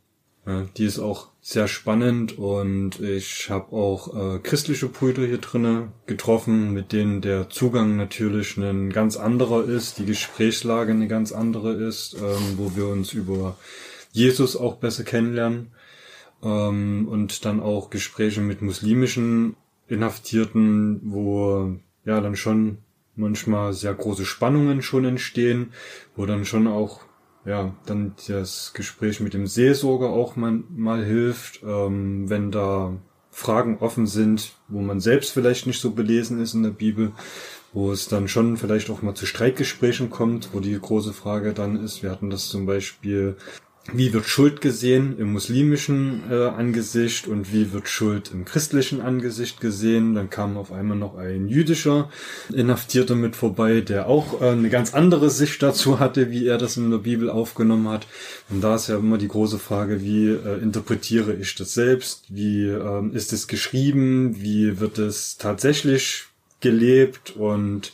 Ja, 0.47 0.65
die 0.77 0.85
ist 0.85 0.99
auch 0.99 1.27
sehr 1.41 1.67
spannend 1.67 2.37
und 2.37 3.01
ich 3.01 3.49
habe 3.49 3.73
auch 3.75 4.35
äh, 4.35 4.39
christliche 4.39 4.87
Brüder 4.87 5.25
hier 5.25 5.39
drinnen 5.39 5.91
getroffen, 6.05 6.71
mit 6.71 6.93
denen 6.93 7.19
der 7.19 7.49
Zugang 7.49 7.97
natürlich 7.97 8.55
ein 8.55 8.89
ganz 8.91 9.17
anderer 9.17 9.65
ist, 9.65 9.97
die 9.97 10.05
Gesprächslage 10.05 10.93
eine 10.93 11.09
ganz 11.09 11.33
andere 11.33 11.73
ist, 11.73 12.13
ähm, 12.13 12.53
wo 12.55 12.77
wir 12.77 12.87
uns 12.87 13.11
über 13.11 13.57
Jesus 14.13 14.55
auch 14.55 14.77
besser 14.77 15.03
kennenlernen 15.03 15.73
ähm, 16.41 17.09
und 17.09 17.43
dann 17.43 17.59
auch 17.59 17.89
Gespräche 17.89 18.39
mit 18.39 18.61
muslimischen 18.61 19.57
Inhaftierten, 19.89 21.01
wo 21.03 21.75
ja 22.05 22.21
dann 22.21 22.37
schon 22.37 22.77
manchmal 23.17 23.73
sehr 23.73 23.93
große 23.93 24.25
Spannungen 24.25 24.81
schon 24.81 25.03
entstehen, 25.03 25.73
wo 26.15 26.25
dann 26.25 26.45
schon 26.45 26.67
auch 26.67 27.06
ja, 27.47 27.73
dann 27.85 28.13
das 28.27 28.73
Gespräch 28.73 29.21
mit 29.21 29.33
dem 29.33 29.47
Seelsorger 29.47 30.09
auch 30.09 30.35
mal, 30.35 30.63
mal 30.69 31.03
hilft, 31.03 31.63
ähm, 31.63 32.29
wenn 32.29 32.51
da 32.51 32.93
Fragen 33.31 33.77
offen 33.77 34.05
sind, 34.05 34.51
wo 34.67 34.81
man 34.81 34.99
selbst 34.99 35.31
vielleicht 35.31 35.65
nicht 35.65 35.79
so 35.79 35.91
belesen 35.91 36.41
ist 36.41 36.53
in 36.53 36.63
der 36.63 36.71
Bibel, 36.71 37.13
wo 37.71 37.91
es 37.91 38.09
dann 38.09 38.27
schon 38.27 38.57
vielleicht 38.57 38.89
auch 38.89 39.01
mal 39.01 39.15
zu 39.15 39.25
Streitgesprächen 39.25 40.09
kommt, 40.09 40.49
wo 40.53 40.59
die 40.59 40.77
große 40.77 41.13
Frage 41.13 41.53
dann 41.53 41.81
ist, 41.81 42.03
wir 42.03 42.11
hatten 42.11 42.29
das 42.29 42.49
zum 42.49 42.65
Beispiel 42.65 43.37
wie 43.93 44.11
wird 44.11 44.25
Schuld 44.25 44.59
gesehen 44.59 45.17
im 45.17 45.31
muslimischen 45.31 46.23
äh, 46.29 46.47
Angesicht 46.47 47.27
und 47.27 47.53
wie 47.53 47.71
wird 47.71 47.87
Schuld 47.87 48.31
im 48.33 48.43
christlichen 48.43 49.01
Angesicht 49.01 49.61
gesehen. 49.61 50.13
Dann 50.13 50.29
kam 50.29 50.57
auf 50.57 50.71
einmal 50.71 50.97
noch 50.97 51.15
ein 51.15 51.47
jüdischer 51.47 52.09
Inhaftierter 52.53 53.15
mit 53.15 53.35
vorbei, 53.35 53.81
der 53.81 54.07
auch 54.07 54.41
äh, 54.41 54.49
eine 54.49 54.69
ganz 54.69 54.93
andere 54.93 55.29
Sicht 55.29 55.63
dazu 55.63 55.99
hatte, 55.99 56.31
wie 56.31 56.47
er 56.47 56.57
das 56.57 56.75
in 56.75 56.91
der 56.91 56.97
Bibel 56.97 57.29
aufgenommen 57.29 57.87
hat. 57.87 58.07
Und 58.49 58.61
da 58.61 58.75
ist 58.75 58.89
ja 58.89 58.97
immer 58.97 59.17
die 59.17 59.29
große 59.29 59.59
Frage, 59.59 60.01
wie 60.01 60.27
äh, 60.27 60.61
interpretiere 60.61 61.33
ich 61.33 61.55
das 61.55 61.73
selbst? 61.73 62.25
Wie 62.29 62.65
äh, 62.65 63.09
ist 63.13 63.31
es 63.31 63.47
geschrieben? 63.47 64.41
Wie 64.41 64.81
wird 64.81 64.97
es 64.97 65.37
tatsächlich 65.37 66.25
gelebt? 66.59 67.37
Und 67.37 67.93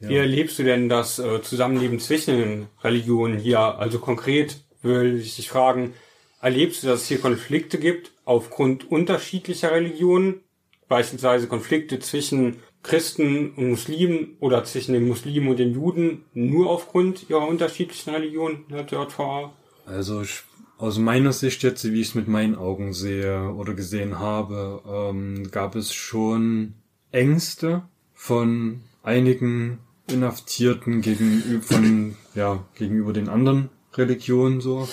ja. 0.00 0.08
Wie 0.10 0.16
erlebst 0.16 0.58
du 0.58 0.62
denn 0.62 0.88
das 0.88 1.18
äh, 1.18 1.40
Zusammenleben 1.42 1.98
zwischen 2.00 2.36
den 2.36 2.66
Religionen 2.82 3.38
hier? 3.38 3.60
Also 3.60 3.98
konkret 3.98 4.58
würde 4.86 5.16
ich 5.16 5.36
dich 5.36 5.48
fragen, 5.48 5.94
erlebst 6.40 6.82
du, 6.82 6.86
dass 6.86 7.02
es 7.02 7.08
hier 7.08 7.20
Konflikte 7.20 7.78
gibt 7.78 8.12
aufgrund 8.24 8.90
unterschiedlicher 8.90 9.72
Religionen, 9.72 10.40
beispielsweise 10.88 11.48
Konflikte 11.48 11.98
zwischen 11.98 12.56
Christen 12.82 13.52
und 13.54 13.70
Muslimen 13.70 14.36
oder 14.38 14.64
zwischen 14.64 14.92
den 14.92 15.08
Muslimen 15.08 15.48
und 15.48 15.58
den 15.58 15.74
Juden 15.74 16.24
nur 16.34 16.70
aufgrund 16.70 17.28
ihrer 17.28 17.46
unterschiedlichen 17.46 18.10
Religionen 18.10 18.64
in 18.68 18.76
der 18.76 18.86
JVA? 18.86 19.52
Also 19.86 20.22
ich, 20.22 20.42
aus 20.78 20.98
meiner 20.98 21.32
Sicht 21.32 21.62
jetzt, 21.62 21.84
wie 21.84 22.00
ich 22.00 22.08
es 22.08 22.14
mit 22.14 22.28
meinen 22.28 22.54
Augen 22.54 22.92
sehe 22.92 23.52
oder 23.54 23.74
gesehen 23.74 24.18
habe, 24.18 24.82
ähm, 24.86 25.50
gab 25.50 25.74
es 25.74 25.92
schon 25.92 26.74
Ängste 27.10 27.82
von 28.14 28.82
einigen 29.02 29.78
Inhaftierten 30.08 31.00
gegenüber, 31.00 31.62
von, 31.62 32.16
ja, 32.34 32.64
gegenüber 32.76 33.12
den 33.12 33.28
anderen 33.28 33.70
Religion 33.98 34.60
so. 34.60 34.88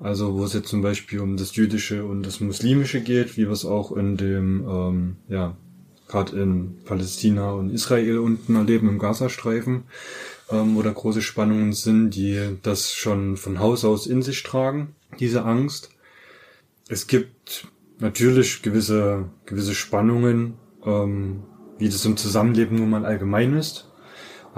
Also 0.00 0.34
wo 0.34 0.44
es 0.44 0.52
jetzt 0.52 0.68
zum 0.68 0.82
Beispiel 0.82 1.20
um 1.20 1.36
das 1.36 1.56
Jüdische 1.56 2.04
und 2.04 2.22
das 2.22 2.40
Muslimische 2.40 3.00
geht, 3.00 3.36
wie 3.36 3.46
wir 3.46 3.50
es 3.50 3.64
auch 3.64 3.96
in 3.96 4.16
dem, 4.16 4.64
ähm, 4.68 5.16
ja, 5.28 5.56
gerade 6.06 6.40
in 6.40 6.78
Palästina 6.84 7.52
und 7.52 7.70
Israel 7.70 8.18
unten 8.18 8.54
erleben, 8.54 8.88
im 8.88 8.98
Gazastreifen, 8.98 9.84
ähm, 10.50 10.76
wo 10.76 10.82
da 10.82 10.90
große 10.90 11.20
Spannungen 11.20 11.72
sind, 11.72 12.10
die 12.10 12.56
das 12.62 12.92
schon 12.92 13.36
von 13.36 13.58
Haus 13.58 13.84
aus 13.84 14.06
in 14.06 14.22
sich 14.22 14.42
tragen, 14.44 14.94
diese 15.18 15.44
Angst. 15.44 15.90
Es 16.88 17.08
gibt 17.08 17.66
natürlich 17.98 18.62
gewisse, 18.62 19.28
gewisse 19.46 19.74
Spannungen, 19.74 20.54
ähm, 20.86 21.42
wie 21.78 21.88
das 21.88 22.04
im 22.04 22.16
Zusammenleben 22.16 22.78
nun 22.78 22.90
mal 22.90 23.04
allgemein 23.04 23.54
ist. 23.54 23.87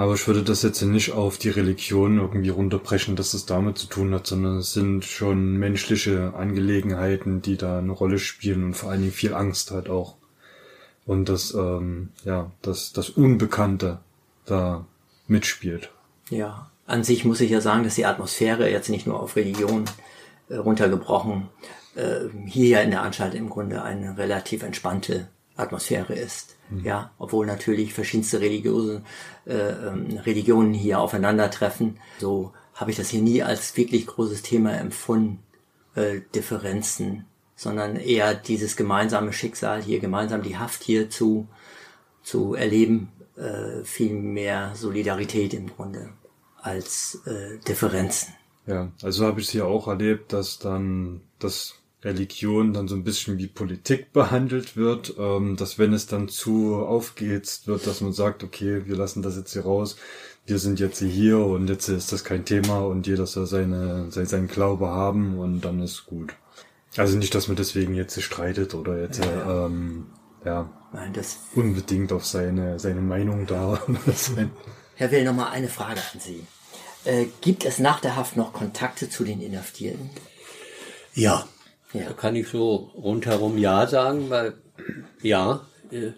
Aber 0.00 0.14
ich 0.14 0.26
würde 0.26 0.42
das 0.42 0.62
jetzt 0.62 0.80
nicht 0.80 1.12
auf 1.12 1.36
die 1.36 1.50
Religion 1.50 2.20
irgendwie 2.20 2.48
runterbrechen, 2.48 3.16
dass 3.16 3.34
es 3.34 3.44
damit 3.44 3.76
zu 3.76 3.86
tun 3.86 4.14
hat, 4.14 4.26
sondern 4.26 4.56
es 4.56 4.72
sind 4.72 5.04
schon 5.04 5.58
menschliche 5.58 6.32
Angelegenheiten, 6.32 7.42
die 7.42 7.58
da 7.58 7.80
eine 7.80 7.92
Rolle 7.92 8.18
spielen 8.18 8.64
und 8.64 8.72
vor 8.72 8.90
allen 8.90 9.00
Dingen 9.00 9.12
viel 9.12 9.34
Angst 9.34 9.72
halt 9.72 9.90
auch. 9.90 10.14
Und 11.04 11.28
das, 11.28 11.52
ähm, 11.52 12.08
ja, 12.24 12.50
das, 12.62 12.94
das 12.94 13.10
Unbekannte 13.10 13.98
da 14.46 14.86
mitspielt. 15.28 15.90
Ja, 16.30 16.70
an 16.86 17.04
sich 17.04 17.26
muss 17.26 17.42
ich 17.42 17.50
ja 17.50 17.60
sagen, 17.60 17.84
dass 17.84 17.96
die 17.96 18.06
Atmosphäre 18.06 18.70
jetzt 18.70 18.88
nicht 18.88 19.06
nur 19.06 19.20
auf 19.20 19.36
Religion 19.36 19.84
äh, 20.48 20.56
runtergebrochen 20.56 21.50
äh, 21.94 22.20
hier 22.46 22.68
ja 22.68 22.80
in 22.80 22.90
der 22.90 23.02
Anstalt 23.02 23.34
im 23.34 23.50
Grunde 23.50 23.82
eine 23.82 24.16
relativ 24.16 24.62
entspannte 24.62 25.28
Atmosphäre 25.60 26.14
ist. 26.14 26.56
Mhm. 26.70 26.84
Ja, 26.84 27.10
obwohl 27.18 27.46
natürlich 27.46 27.94
verschiedenste 27.94 28.40
religiöse 28.40 29.02
äh, 29.46 29.54
ähm, 29.54 30.18
Religionen 30.18 30.74
hier 30.74 31.00
aufeinandertreffen. 31.00 31.98
So 32.18 32.52
habe 32.74 32.90
ich 32.90 32.96
das 32.96 33.10
hier 33.10 33.22
nie 33.22 33.42
als 33.42 33.76
wirklich 33.76 34.06
großes 34.06 34.42
Thema 34.42 34.72
empfunden, 34.72 35.40
äh, 35.94 36.20
Differenzen, 36.34 37.26
sondern 37.56 37.96
eher 37.96 38.34
dieses 38.34 38.76
gemeinsame 38.76 39.32
Schicksal 39.32 39.82
hier, 39.82 40.00
gemeinsam 40.00 40.42
die 40.42 40.56
Haft 40.56 40.82
hier 40.82 41.10
zu, 41.10 41.46
zu 42.22 42.54
erleben, 42.54 43.12
äh, 43.36 43.84
viel 43.84 44.14
mehr 44.14 44.72
Solidarität 44.74 45.54
im 45.54 45.66
Grunde 45.68 46.10
als 46.62 47.20
äh, 47.26 47.58
Differenzen. 47.66 48.34
Ja, 48.66 48.92
also 49.02 49.26
habe 49.26 49.40
ich 49.40 49.46
es 49.46 49.52
hier 49.52 49.66
auch 49.66 49.88
erlebt, 49.88 50.32
dass 50.32 50.58
dann 50.58 51.22
das 51.38 51.79
Religion 52.02 52.72
dann 52.72 52.88
so 52.88 52.94
ein 52.94 53.04
bisschen 53.04 53.38
wie 53.38 53.46
Politik 53.46 54.12
behandelt 54.12 54.76
wird, 54.76 55.14
ähm, 55.18 55.56
dass 55.56 55.78
wenn 55.78 55.92
es 55.92 56.06
dann 56.06 56.28
zu 56.28 56.76
aufgehetzt 56.76 57.66
wird, 57.66 57.86
dass 57.86 58.00
man 58.00 58.12
sagt, 58.12 58.42
okay, 58.42 58.86
wir 58.86 58.96
lassen 58.96 59.22
das 59.22 59.36
jetzt 59.36 59.52
hier 59.52 59.62
raus, 59.62 59.96
wir 60.46 60.58
sind 60.58 60.80
jetzt 60.80 61.00
hier 61.00 61.38
und 61.38 61.68
jetzt 61.68 61.88
ist 61.88 62.12
das 62.12 62.24
kein 62.24 62.44
Thema 62.44 62.80
und 62.80 63.06
jeder 63.06 63.26
soll 63.26 63.46
seine, 63.46 64.10
sein, 64.10 64.26
seinen 64.26 64.48
Glaube 64.48 64.88
haben 64.88 65.38
und 65.38 65.60
dann 65.60 65.80
ist 65.80 66.06
gut. 66.06 66.34
Also 66.96 67.16
nicht, 67.16 67.34
dass 67.34 67.48
man 67.48 67.56
deswegen 67.56 67.94
jetzt 67.94 68.20
streitet 68.20 68.74
oder 68.74 69.00
jetzt 69.00 69.18
ja, 69.24 69.66
ähm, 69.66 70.06
ja 70.44 70.70
Nein, 70.92 71.12
das 71.12 71.38
unbedingt 71.54 72.12
auf 72.12 72.26
seine, 72.26 72.80
seine 72.80 73.00
Meinung 73.00 73.46
da. 73.46 73.80
Herr 74.96 75.10
Will, 75.12 75.24
nochmal 75.24 75.52
eine 75.52 75.68
Frage 75.68 76.00
an 76.12 76.18
Sie. 76.18 76.44
Äh, 77.04 77.26
gibt 77.40 77.64
es 77.64 77.78
nach 77.78 78.00
der 78.00 78.16
Haft 78.16 78.36
noch 78.36 78.52
Kontakte 78.52 79.08
zu 79.08 79.22
den 79.24 79.40
Inhaftierten? 79.40 80.10
Ja, 81.14 81.46
ja. 81.92 82.04
Da 82.08 82.12
kann 82.12 82.36
ich 82.36 82.48
so 82.48 82.90
rundherum 82.94 83.58
Ja 83.58 83.86
sagen, 83.86 84.30
weil 84.30 84.54
ja, 85.22 85.66
äh, 85.90 86.12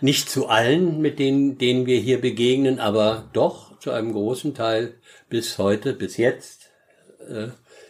nicht 0.00 0.28
zu 0.30 0.46
allen, 0.46 1.00
mit 1.00 1.18
denen, 1.18 1.58
denen 1.58 1.86
wir 1.86 1.98
hier 1.98 2.20
begegnen, 2.20 2.78
aber 2.78 3.28
doch 3.32 3.78
zu 3.80 3.90
einem 3.90 4.12
großen 4.12 4.54
Teil 4.54 4.94
bis 5.28 5.58
heute, 5.58 5.92
bis 5.92 6.16
jetzt 6.16 6.70
äh, 7.28 7.48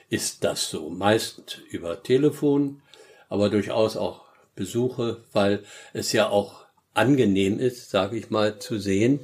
ist 0.09 0.45
das 0.45 0.71
so. 0.71 0.91
Meist 0.91 1.61
über 1.71 2.03
Telefon, 2.03 2.83
aber 3.29 3.51
durchaus 3.51 3.97
auch 3.97 4.27
Besuche, 4.55 5.25
weil 5.33 5.65
es 5.93 6.13
ja 6.13 6.29
auch 6.29 6.67
angenehm 6.95 7.59
ist, 7.59 7.91
sage 7.91 8.17
ich 8.17 8.31
mal, 8.31 8.59
zu 8.59 8.79
sehen, 8.79 9.21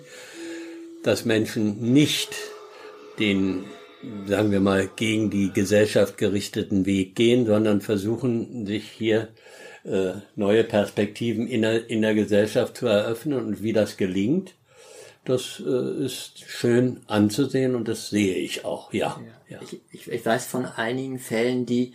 dass 1.03 1.25
Menschen 1.25 1.92
nicht 1.92 2.35
den 3.18 3.64
sagen 4.26 4.50
wir 4.50 4.60
mal, 4.60 4.88
gegen 4.96 5.30
die 5.30 5.52
Gesellschaft 5.52 6.18
gerichteten 6.18 6.86
Weg 6.86 7.14
gehen, 7.14 7.46
sondern 7.46 7.80
versuchen, 7.80 8.66
sich 8.66 8.88
hier 8.88 9.28
äh, 9.84 10.12
neue 10.36 10.64
Perspektiven 10.64 11.46
in 11.46 11.62
der, 11.62 11.88
in 11.88 12.02
der 12.02 12.14
Gesellschaft 12.14 12.76
zu 12.76 12.86
eröffnen 12.86 13.44
und 13.44 13.62
wie 13.62 13.72
das 13.72 13.96
gelingt, 13.96 14.54
das 15.24 15.62
äh, 15.64 16.04
ist 16.04 16.40
schön 16.40 17.00
anzusehen 17.06 17.74
und 17.76 17.86
das 17.86 18.10
sehe 18.10 18.34
ich 18.34 18.64
auch, 18.64 18.92
ja. 18.92 19.20
ja. 19.48 19.60
Ich, 19.62 19.80
ich, 19.92 20.08
ich 20.10 20.26
weiß 20.26 20.46
von 20.46 20.66
einigen 20.66 21.18
Fällen, 21.18 21.64
die 21.64 21.94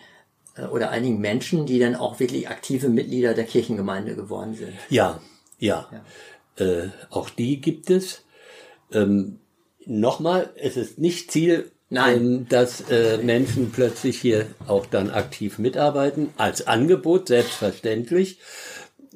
äh, 0.56 0.66
oder 0.66 0.92
einigen 0.92 1.20
Menschen, 1.20 1.66
die 1.66 1.80
dann 1.80 1.96
auch 1.96 2.20
wirklich 2.20 2.48
aktive 2.48 2.88
Mitglieder 2.88 3.34
der 3.34 3.46
Kirchengemeinde 3.46 4.16
geworden 4.16 4.56
sind. 4.56 4.74
Ja, 4.90 5.20
ja. 5.60 5.90
ja. 6.58 6.66
Äh, 6.66 6.90
auch 7.10 7.30
die 7.30 7.60
gibt 7.60 7.90
es. 7.90 8.24
Ähm, 8.94 9.40
Nochmal, 9.90 10.50
es 10.58 10.76
ist 10.76 11.00
nicht 11.00 11.32
Ziel 11.32 11.72
Nein. 11.90 12.18
Ähm, 12.18 12.50
dass 12.50 12.90
äh, 12.90 13.18
Menschen 13.18 13.72
plötzlich 13.72 14.20
hier 14.20 14.48
auch 14.68 14.86
dann 14.86 15.10
aktiv 15.10 15.58
mitarbeiten, 15.58 16.30
als 16.38 16.68
Angebot, 16.68 17.28
selbstverständlich. 17.30 18.40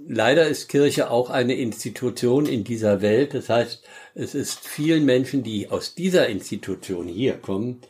leider 0.07 0.47
ist 0.47 0.69
Kirche 0.69 1.11
auch 1.11 1.29
eine 1.29 1.55
Institution 1.55 2.45
in 2.45 2.63
dieser 2.63 3.01
Welt. 3.01 3.33
Das 3.33 3.49
heißt, 3.49 3.83
es 4.15 4.35
ist 4.35 4.67
vielen 4.67 5.05
Menschen, 5.05 5.43
die 5.43 5.69
aus 5.69 5.95
dieser 5.95 6.27
Institution 6.27 7.07
hier 7.07 7.33
kommen, 7.33 7.81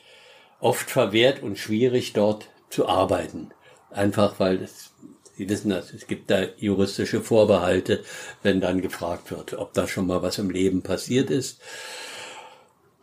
oft 0.59 0.89
verwehrt 0.89 1.41
und 1.43 1.57
schwierig 1.57 2.13
dort 2.13 2.47
zu 2.69 2.87
arbeiten. 2.87 3.51
Einfach 3.91 4.39
weil 4.39 4.61
es, 4.63 4.91
Sie 5.37 5.49
wissen 5.49 5.69
das, 5.69 5.93
es 5.93 6.07
gibt 6.07 6.29
da 6.29 6.43
juristische 6.57 7.21
Vorbehalte, 7.21 8.03
wenn 8.43 8.61
dann 8.61 8.81
gefragt 8.81 9.31
wird, 9.31 9.53
ob 9.53 9.73
da 9.73 9.87
schon 9.87 10.07
mal 10.07 10.21
was 10.21 10.37
im 10.37 10.49
Leben 10.49 10.83
passiert 10.83 11.29
ist. 11.29 11.61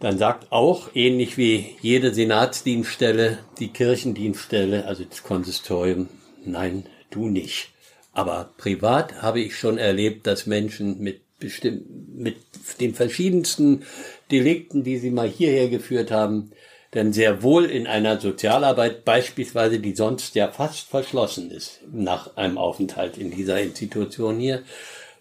Dann 0.00 0.18
sagt 0.18 0.52
auch, 0.52 0.90
ähnlich 0.94 1.36
wie 1.36 1.76
jede 1.80 2.14
Senatsdienststelle, 2.14 3.38
die 3.58 3.68
Kirchendienststelle, 3.68 4.86
also 4.86 5.04
das 5.04 5.24
Konsistorium, 5.24 6.08
nein, 6.44 6.86
du 7.10 7.28
nicht. 7.28 7.70
Aber 8.12 8.50
privat 8.56 9.22
habe 9.22 9.40
ich 9.40 9.56
schon 9.56 9.78
erlebt, 9.78 10.26
dass 10.26 10.46
Menschen 10.46 11.00
mit 11.00 11.20
bestimmt, 11.38 12.16
mit 12.16 12.36
den 12.80 12.94
verschiedensten 12.94 13.84
Delikten, 14.30 14.84
die 14.84 14.98
sie 14.98 15.10
mal 15.10 15.28
hierher 15.28 15.68
geführt 15.68 16.10
haben, 16.10 16.52
denn 16.94 17.12
sehr 17.12 17.42
wohl 17.42 17.66
in 17.66 17.86
einer 17.86 18.20
Sozialarbeit 18.20 19.04
beispielsweise, 19.04 19.78
die 19.78 19.94
sonst 19.94 20.34
ja 20.34 20.48
fast 20.50 20.88
verschlossen 20.88 21.50
ist 21.50 21.80
nach 21.92 22.36
einem 22.36 22.56
Aufenthalt 22.58 23.18
in 23.18 23.30
dieser 23.30 23.60
Institution 23.60 24.38
hier, 24.38 24.62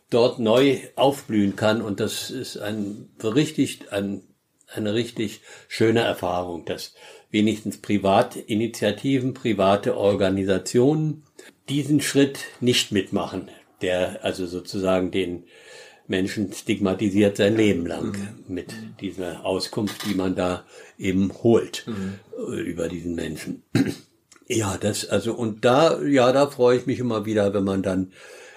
dort 0.10 0.40
neu 0.40 0.80
aufblühen 0.96 1.56
kann. 1.56 1.82
Und 1.82 2.00
das 2.00 2.32
ist 2.32 2.58
ein 2.58 3.10
richtig, 3.22 3.92
ein, 3.92 4.24
eine 4.74 4.94
richtig 4.94 5.42
schöne 5.68 6.02
Erfahrung, 6.02 6.66
dass 6.66 6.94
wenigstens 7.32 7.78
Privatinitiativen, 7.78 9.34
private 9.34 9.98
Organisationen 9.98 11.24
diesen 11.70 12.02
Schritt 12.02 12.40
nicht 12.60 12.92
mitmachen, 12.92 13.50
der 13.82 14.24
also 14.24 14.46
sozusagen 14.46 15.12
den 15.12 15.44
Menschen 16.08 16.54
stigmatisiert 16.54 17.38
sein 17.38 17.56
Leben 17.56 17.86
lang 17.86 18.12
mhm. 18.12 18.44
mit 18.48 18.74
dieser 19.02 19.46
Auskunft, 19.46 20.06
die 20.06 20.16
man 20.16 20.36
da 20.36 20.66
eben 20.98 21.32
holt 21.44 21.86
mhm. 21.88 22.20
über 22.66 22.88
diesen 22.88 23.16
Menschen. 23.16 23.64
Ja, 24.50 24.78
das, 24.78 25.06
also, 25.06 25.34
und 25.34 25.66
da, 25.66 26.02
ja, 26.04 26.32
da 26.32 26.48
freue 26.48 26.78
ich 26.78 26.86
mich 26.86 27.00
immer 27.00 27.26
wieder, 27.26 27.54
wenn 27.54 27.66
man 27.66 27.84
dann 27.84 28.14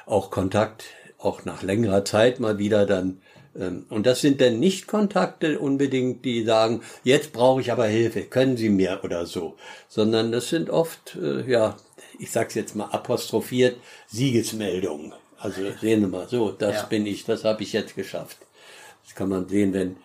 auch 0.07 0.31
Kontakt, 0.31 0.85
auch 1.18 1.44
nach 1.44 1.64
längerer 1.64 2.05
Zeit 2.05 2.38
mal 2.38 2.59
wieder 2.59 2.87
dann, 2.87 3.20
und 3.55 4.07
das 4.07 4.21
sind 4.21 4.41
dann 4.41 4.61
nicht 4.61 4.87
Kontakte 4.87 5.59
unbedingt, 5.59 6.25
die 6.25 6.45
sagen, 6.45 6.83
jetzt 7.03 7.33
brauche 7.33 7.61
ich 7.61 7.73
aber 7.73 7.87
Hilfe, 7.87 8.23
können 8.23 8.57
Sie 8.57 8.69
mir 8.69 9.01
oder 9.03 9.27
so, 9.27 9.57
sondern 9.89 10.31
das 10.31 10.51
sind 10.51 10.71
oft, 10.71 11.17
äh, 11.17 11.51
ja, 11.51 11.77
ich 12.19 12.31
sag's 12.31 12.55
jetzt 12.55 12.77
mal 12.77 12.87
apostrophiert, 12.87 13.77
Siegesmeldungen. 14.07 15.15
Also 15.39 15.63
sehen 15.81 16.03
Sie 16.03 16.07
mal, 16.07 16.29
so, 16.29 16.53
das 16.53 16.77
ja. 16.77 16.83
bin 16.85 17.07
ich, 17.07 17.25
das 17.25 17.45
habe 17.45 17.63
ich 17.63 17.73
jetzt 17.73 17.97
geschafft. 17.97 18.39
Das 19.05 19.15
kann 19.15 19.29
man 19.29 19.49
sehen, 19.49 19.73
wenn, 19.73 19.97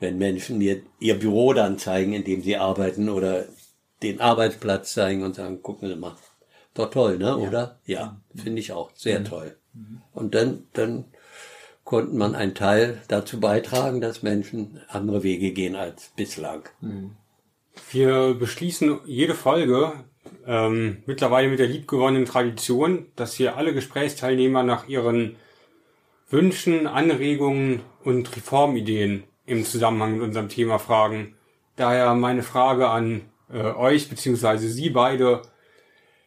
wenn 0.00 0.16
Menschen 0.16 0.58
mir 0.58 0.80
ihr 0.98 1.18
Büro 1.18 1.52
dann 1.52 1.78
zeigen, 1.78 2.14
in 2.14 2.24
dem 2.24 2.42
sie 2.42 2.56
arbeiten 2.56 3.10
oder 3.10 3.44
den 4.02 4.20
Arbeitsplatz 4.20 4.94
zeigen 4.94 5.22
und 5.22 5.34
sagen, 5.34 5.62
gucken 5.62 5.88
Sie 5.88 5.96
mal, 5.96 6.16
doch 6.74 6.90
toll, 6.90 7.18
ne, 7.18 7.26
ja. 7.26 7.34
oder? 7.34 7.80
Ja, 7.86 8.20
mhm. 8.32 8.38
finde 8.38 8.60
ich 8.60 8.72
auch, 8.72 8.90
sehr 8.94 9.20
mhm. 9.20 9.24
toll. 9.24 9.56
Mhm. 9.74 10.02
Und 10.12 10.34
dann, 10.34 10.66
dann 10.72 11.04
konnten 11.84 12.16
man 12.16 12.34
einen 12.34 12.54
Teil 12.54 13.02
dazu 13.08 13.40
beitragen, 13.40 14.00
dass 14.00 14.22
Menschen 14.22 14.80
andere 14.88 15.22
Wege 15.22 15.52
gehen 15.52 15.76
als 15.76 16.12
bislang. 16.16 16.68
Mhm. 16.80 17.12
Wir 17.90 18.34
beschließen 18.34 19.00
jede 19.04 19.34
Folge 19.34 19.92
ähm, 20.46 21.02
mittlerweile 21.06 21.48
mit 21.48 21.58
der 21.58 21.66
liebgewonnenen 21.66 22.24
Tradition, 22.24 23.06
dass 23.16 23.34
hier 23.34 23.56
alle 23.56 23.74
Gesprächsteilnehmer 23.74 24.62
nach 24.62 24.88
ihren 24.88 25.36
Wünschen, 26.30 26.86
Anregungen 26.86 27.80
und 28.02 28.34
Reformideen 28.34 29.24
im 29.46 29.64
Zusammenhang 29.64 30.14
mit 30.14 30.22
unserem 30.22 30.48
Thema 30.48 30.78
fragen. 30.78 31.36
Daher 31.76 32.14
meine 32.14 32.42
Frage 32.42 32.88
an 32.88 33.22
äh, 33.52 33.62
euch 33.62 34.08
beziehungsweise 34.08 34.68
Sie 34.68 34.90
beide. 34.90 35.42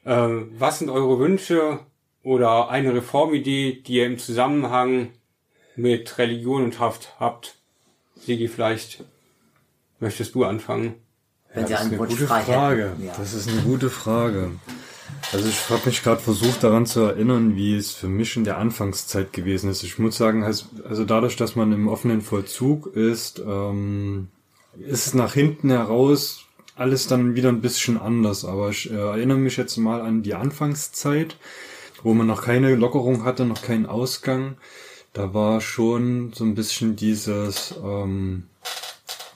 Äh, 0.04 0.28
was 0.52 0.80
sind 0.80 0.90
eure 0.90 1.20
Wünsche 1.20 1.80
oder 2.24 2.70
eine 2.70 2.94
Reformidee, 2.94 3.82
die 3.86 3.96
ihr 3.96 4.06
im 4.06 4.18
Zusammenhang 4.18 5.14
mit 5.78 6.18
Religion 6.18 6.64
und 6.64 6.80
Haft 6.80 7.14
habt? 7.20 7.56
Sigi, 8.20 8.48
vielleicht 8.48 9.04
möchtest 10.00 10.36
du 10.36 10.44
anfangen? 10.44 10.96
Wenn 11.54 11.68
ja, 11.68 11.68
Sie 11.68 11.76
einen 11.76 12.00
Wunsch 12.00 12.16
frei 12.16 12.42
Frage. 12.42 12.96
Ja. 13.00 13.14
Das 13.18 13.34
ist 13.34 13.50
eine 13.50 13.62
gute 13.62 13.90
Frage. 13.90 14.52
Also 15.32 15.48
ich 15.48 15.70
habe 15.70 15.82
mich 15.86 16.04
gerade 16.04 16.22
versucht 16.22 16.64
daran 16.64 16.86
zu 16.86 17.02
erinnern, 17.02 17.56
wie 17.56 17.76
es 17.76 17.92
für 17.92 18.08
mich 18.08 18.36
in 18.36 18.44
der 18.44 18.58
Anfangszeit 18.58 19.34
gewesen 19.34 19.70
ist. 19.70 19.84
Ich 19.84 19.98
muss 20.00 20.18
sagen, 20.18 20.44
also 20.44 21.06
dadurch, 21.06 21.36
dass 21.36 21.56
man 21.56 21.72
im 21.72 21.88
offenen 21.88 22.22
Vollzug 22.22 22.88
ist, 22.88 23.40
ähm, 23.40 24.28
ist 24.78 25.16
nach 25.16 25.34
hinten 25.34 25.70
heraus 25.70 26.46
alles 26.76 27.08
dann 27.08 27.36
wieder 27.36 27.50
ein 27.50 27.62
bisschen 27.62 28.00
anders. 28.00 28.46
Aber 28.46 28.70
ich 28.70 28.92
äh, 28.92 28.96
erinnere 28.96 29.38
mich 29.38 29.58
jetzt 29.58 29.78
mal 29.78 30.02
an 30.02 30.24
die 30.24 30.36
Anfangszeit, 30.36 31.38
wo 32.04 32.14
man 32.14 32.28
noch 32.28 32.44
keine 32.44 32.76
Lockerung 32.76 33.24
hatte, 33.24 33.46
noch 33.46 33.62
keinen 33.62 33.86
Ausgang. 33.86 34.58
Da 35.14 35.34
war 35.34 35.62
schon 35.62 36.32
so 36.34 36.44
ein 36.44 36.56
bisschen 36.56 36.96
dieses 36.96 37.74
ähm, 37.84 38.44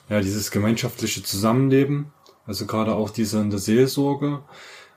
ja, 0.08 0.20
dieses 0.20 0.50
gemeinschaftliche 0.50 1.22
Zusammenleben, 1.22 2.12
also 2.46 2.66
gerade 2.66 2.94
auch 2.94 3.10
diese 3.10 3.40
in 3.40 3.50
der 3.50 3.58
Seelsorge, 3.58 4.40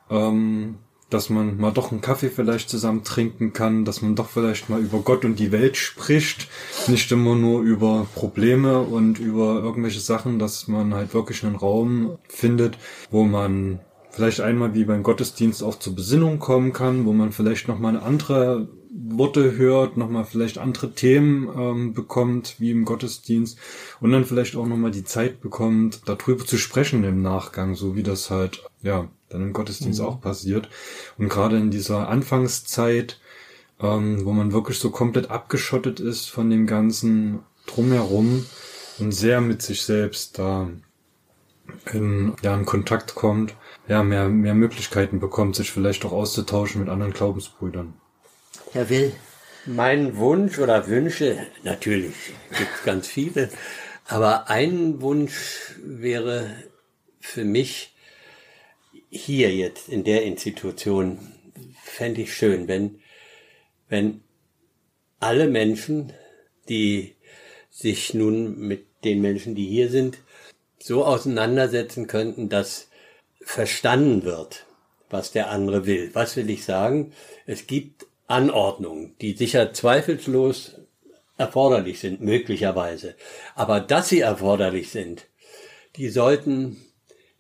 ähm, 0.10 0.76
dass 1.10 1.30
man 1.30 1.58
mal 1.58 1.72
doch 1.72 1.92
einen 1.92 2.02
Kaffee 2.02 2.30
vielleicht 2.30 2.70
zusammen 2.70 3.04
trinken 3.04 3.54
kann, 3.54 3.86
dass 3.86 4.02
man 4.02 4.16
doch 4.16 4.28
vielleicht 4.28 4.70
mal 4.70 4.82
über 4.82 5.00
Gott 5.00 5.24
und 5.24 5.40
die 5.40 5.52
Welt 5.52 5.78
spricht, 5.78 6.50
nicht 6.88 7.12
immer 7.12 7.36
nur 7.36 7.62
über 7.62 8.08
Probleme 8.16 8.80
und 8.80 9.20
über 9.20 9.62
irgendwelche 9.62 10.00
Sachen, 10.02 10.40
dass 10.40 10.68
man 10.68 10.94
halt 10.94 11.14
wirklich 11.14 11.46
einen 11.46 11.56
Raum 11.56 12.18
findet, 12.28 12.78
wo 13.12 13.24
man 13.24 13.80
vielleicht 14.10 14.42
einmal 14.42 14.74
wie 14.74 14.86
beim 14.86 15.04
Gottesdienst 15.04 15.64
auch 15.64 15.80
zur 15.80 15.96
Besinnung 15.96 16.40
kommen 16.40 16.74
kann, 16.74 17.06
wo 17.06 17.14
man 17.14 17.32
vielleicht 17.32 17.68
noch 17.68 17.80
mal 17.80 17.90
eine 17.90 18.02
andere 18.02 18.68
Worte 18.98 19.58
hört, 19.58 19.98
nochmal 19.98 20.24
vielleicht 20.24 20.58
andere 20.58 20.94
Themen 20.94 21.50
ähm, 21.58 21.94
bekommt, 21.94 22.56
wie 22.60 22.72
im 22.72 22.86
Gottesdienst, 22.86 23.58
und 24.00 24.12
dann 24.12 24.24
vielleicht 24.24 24.56
auch 24.56 24.66
nochmal 24.66 24.92
die 24.92 25.04
Zeit 25.04 25.42
bekommt, 25.42 26.02
darüber 26.06 26.46
zu 26.46 26.58
sprechen 26.58 27.04
im 27.04 27.22
Nachgang, 27.22 27.76
so 27.76 27.96
wie 27.96 28.04
das 28.04 28.30
halt, 28.30 28.64
ja, 28.82 29.10
dann 29.28 29.42
im 29.42 29.54
Gottesdienst 29.54 30.00
mhm. 30.00 30.06
auch 30.06 30.22
passiert. 30.22 30.70
Und 31.18 31.28
gerade 31.28 31.58
in 31.58 31.72
dieser 31.72 32.08
Anfangszeit, 32.08 33.20
ähm, 33.82 34.24
wo 34.24 34.32
man 34.32 34.54
wirklich 34.54 34.80
so 34.80 34.92
komplett 34.92 35.30
abgeschottet 35.30 36.00
ist 36.00 36.30
von 36.30 36.50
dem 36.50 36.66
ganzen 36.66 37.40
Drumherum 37.68 38.46
und 39.00 39.12
sehr 39.12 39.42
mit 39.42 39.62
sich 39.62 39.82
selbst 39.82 40.40
da 40.40 40.70
in, 41.92 42.34
ja, 42.44 42.56
in 42.56 42.66
Kontakt 42.66 43.16
kommt, 43.16 43.56
ja, 43.90 44.04
mehr, 44.04 44.30
mehr 44.30 44.54
Möglichkeiten 44.54 45.20
bekommt, 45.20 45.58
sich 45.58 45.72
vielleicht 45.72 46.06
auch 46.06 46.14
auszutauschen 46.14 46.80
mit 46.80 46.90
anderen 46.90 47.12
Glaubensbrüdern. 47.12 47.94
Herr 48.76 48.90
Will? 48.90 49.14
Mein 49.66 50.18
Wunsch 50.18 50.60
oder 50.60 50.90
Wünsche, 50.90 51.48
natürlich 51.64 52.14
gibt 52.58 52.84
ganz 52.84 53.08
viele, 53.08 53.50
aber 54.04 54.50
ein 54.50 55.00
Wunsch 55.00 55.76
wäre 55.82 56.54
für 57.22 57.46
mich 57.46 57.96
hier 59.10 59.56
jetzt 59.56 59.88
in 59.88 60.04
der 60.04 60.24
Institution, 60.24 61.20
fände 61.86 62.24
ich 62.24 62.36
schön, 62.36 62.68
wenn, 62.68 63.00
wenn 63.88 64.20
alle 65.22 65.48
Menschen, 65.48 66.12
die 66.68 67.16
sich 67.70 68.14
nun 68.14 68.60
mit 68.60 68.88
den 69.06 69.22
Menschen, 69.22 69.56
die 69.56 69.68
hier 69.68 69.90
sind, 69.90 70.18
so 70.80 71.06
auseinandersetzen 71.06 72.08
könnten, 72.08 72.50
dass 72.50 72.90
verstanden 73.40 74.26
wird, 74.26 74.66
was 75.10 75.32
der 75.32 75.50
andere 75.50 75.86
will. 75.86 76.10
Was 76.12 76.36
will 76.36 76.50
ich 76.50 76.66
sagen? 76.66 77.14
Es 77.46 77.68
gibt 77.68 77.95
Anordnungen, 78.28 79.16
die 79.22 79.34
sicher 79.34 79.74
zweifellos 79.74 80.80
erforderlich 81.38 82.00
sind, 82.00 82.22
möglicherweise. 82.22 83.16
Aber 83.56 83.80
dass 83.80 84.10
sie 84.10 84.22
erforderlich 84.22 84.90
sind, 84.90 85.28
die 85.98 86.10
sollten 86.10 86.78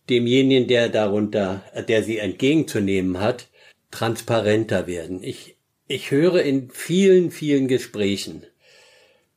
demjenigen, 0.09 0.67
der 0.67 0.89
darunter, 0.89 1.63
der 1.87 2.03
sie 2.03 2.19
entgegenzunehmen 2.19 3.19
hat, 3.19 3.47
transparenter 3.91 4.87
werden. 4.87 5.23
Ich, 5.23 5.55
ich 5.87 6.11
höre 6.11 6.41
in 6.41 6.69
vielen, 6.69 7.31
vielen 7.31 7.67
Gesprächen, 7.67 8.45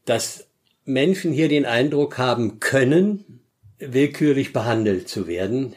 dass 0.05 0.47
Menschen 0.85 1.33
hier 1.33 1.49
den 1.49 1.67
Eindruck 1.67 2.19
haben 2.19 2.61
können, 2.61 3.41
willkürlich 3.79 4.53
behandelt 4.53 5.09
zu 5.09 5.27
werden, 5.27 5.75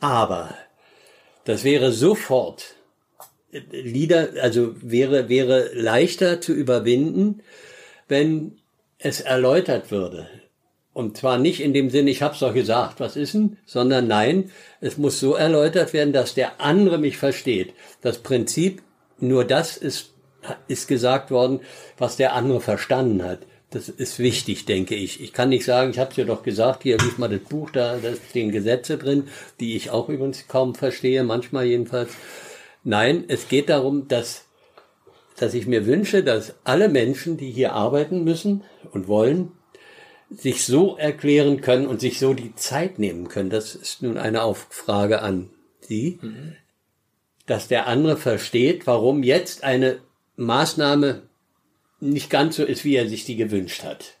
aber 0.00 0.54
das 1.44 1.64
wäre 1.64 1.92
sofort 1.92 2.74
Lieder, 3.70 4.28
also 4.42 4.74
wäre, 4.80 5.28
wäre 5.28 5.70
leichter 5.74 6.40
zu 6.40 6.52
überwinden, 6.52 7.42
wenn 8.08 8.58
es 8.98 9.20
erläutert 9.20 9.90
würde. 9.90 10.28
Und 10.92 11.16
zwar 11.16 11.38
nicht 11.38 11.60
in 11.60 11.72
dem 11.72 11.90
Sinn, 11.90 12.08
ich 12.08 12.22
hab's 12.22 12.40
doch 12.40 12.54
gesagt, 12.54 12.98
was 12.98 13.16
ist 13.16 13.34
denn, 13.34 13.58
sondern 13.66 14.08
nein, 14.08 14.50
es 14.80 14.98
muss 14.98 15.20
so 15.20 15.34
erläutert 15.34 15.92
werden, 15.92 16.12
dass 16.12 16.34
der 16.34 16.60
andere 16.60 16.98
mich 16.98 17.16
versteht. 17.16 17.74
Das 18.00 18.18
Prinzip, 18.18 18.82
nur 19.20 19.44
das 19.44 19.76
ist 19.76 20.10
ist 20.68 20.88
gesagt 20.88 21.30
worden, 21.30 21.60
was 21.96 22.16
der 22.16 22.34
andere 22.34 22.60
verstanden 22.60 23.22
hat. 23.22 23.40
Das 23.70 23.88
ist 23.88 24.18
wichtig, 24.18 24.64
denke 24.64 24.94
ich. 24.94 25.20
Ich 25.20 25.32
kann 25.32 25.50
nicht 25.50 25.64
sagen, 25.64 25.90
ich 25.90 25.98
habe 25.98 26.10
es 26.10 26.16
ja 26.16 26.24
doch 26.24 26.42
gesagt, 26.42 26.84
hier 26.84 26.96
lief 26.96 27.18
mal 27.18 27.28
das 27.28 27.40
Buch, 27.40 27.70
da, 27.70 27.98
da 27.98 28.12
stehen 28.30 28.50
Gesetze 28.50 28.96
drin, 28.96 29.24
die 29.60 29.76
ich 29.76 29.90
auch 29.90 30.08
übrigens 30.08 30.48
kaum 30.48 30.74
verstehe, 30.74 31.22
manchmal 31.22 31.66
jedenfalls. 31.66 32.10
Nein, 32.88 33.26
es 33.28 33.48
geht 33.48 33.68
darum, 33.68 34.08
dass, 34.08 34.46
dass 35.36 35.52
ich 35.52 35.66
mir 35.66 35.84
wünsche, 35.84 36.24
dass 36.24 36.54
alle 36.64 36.88
Menschen, 36.88 37.36
die 37.36 37.50
hier 37.50 37.74
arbeiten 37.74 38.24
müssen 38.24 38.64
und 38.92 39.08
wollen, 39.08 39.52
sich 40.30 40.64
so 40.64 40.96
erklären 40.96 41.60
können 41.60 41.86
und 41.86 42.00
sich 42.00 42.18
so 42.18 42.32
die 42.32 42.54
Zeit 42.54 42.98
nehmen 42.98 43.28
können. 43.28 43.50
Das 43.50 43.74
ist 43.74 44.00
nun 44.00 44.16
eine 44.16 44.42
Auffrage 44.42 45.20
an 45.20 45.50
Sie, 45.80 46.18
mhm. 46.22 46.56
dass 47.44 47.68
der 47.68 47.88
andere 47.88 48.16
versteht, 48.16 48.86
warum 48.86 49.22
jetzt 49.22 49.64
eine 49.64 50.00
Maßnahme 50.36 51.24
nicht 52.00 52.30
ganz 52.30 52.56
so 52.56 52.64
ist, 52.64 52.86
wie 52.86 52.96
er 52.96 53.06
sich 53.06 53.26
die 53.26 53.36
gewünscht 53.36 53.82
hat. 53.84 54.14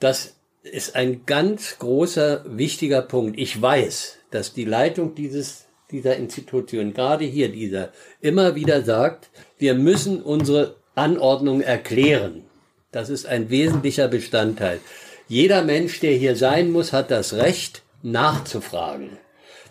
Das 0.00 0.34
ist 0.64 0.96
ein 0.96 1.24
ganz 1.24 1.78
großer, 1.78 2.44
wichtiger 2.48 3.02
Punkt. 3.02 3.38
Ich 3.38 3.62
weiß, 3.62 4.18
dass 4.32 4.52
die 4.54 4.64
Leitung 4.64 5.14
dieses, 5.14 5.66
dieser 5.92 6.16
Institution, 6.16 6.94
gerade 6.94 7.24
hier 7.24 7.50
dieser, 7.50 7.92
immer 8.20 8.54
wieder 8.54 8.82
sagt, 8.82 9.30
wir 9.58 9.74
müssen 9.74 10.22
unsere 10.22 10.74
Anordnung 10.94 11.60
erklären. 11.60 12.42
Das 12.90 13.08
ist 13.08 13.26
ein 13.26 13.50
wesentlicher 13.50 14.08
Bestandteil. 14.08 14.80
Jeder 15.28 15.62
Mensch, 15.62 16.00
der 16.00 16.12
hier 16.12 16.36
sein 16.36 16.70
muss, 16.70 16.92
hat 16.92 17.10
das 17.10 17.34
Recht, 17.34 17.82
nachzufragen. 18.02 19.18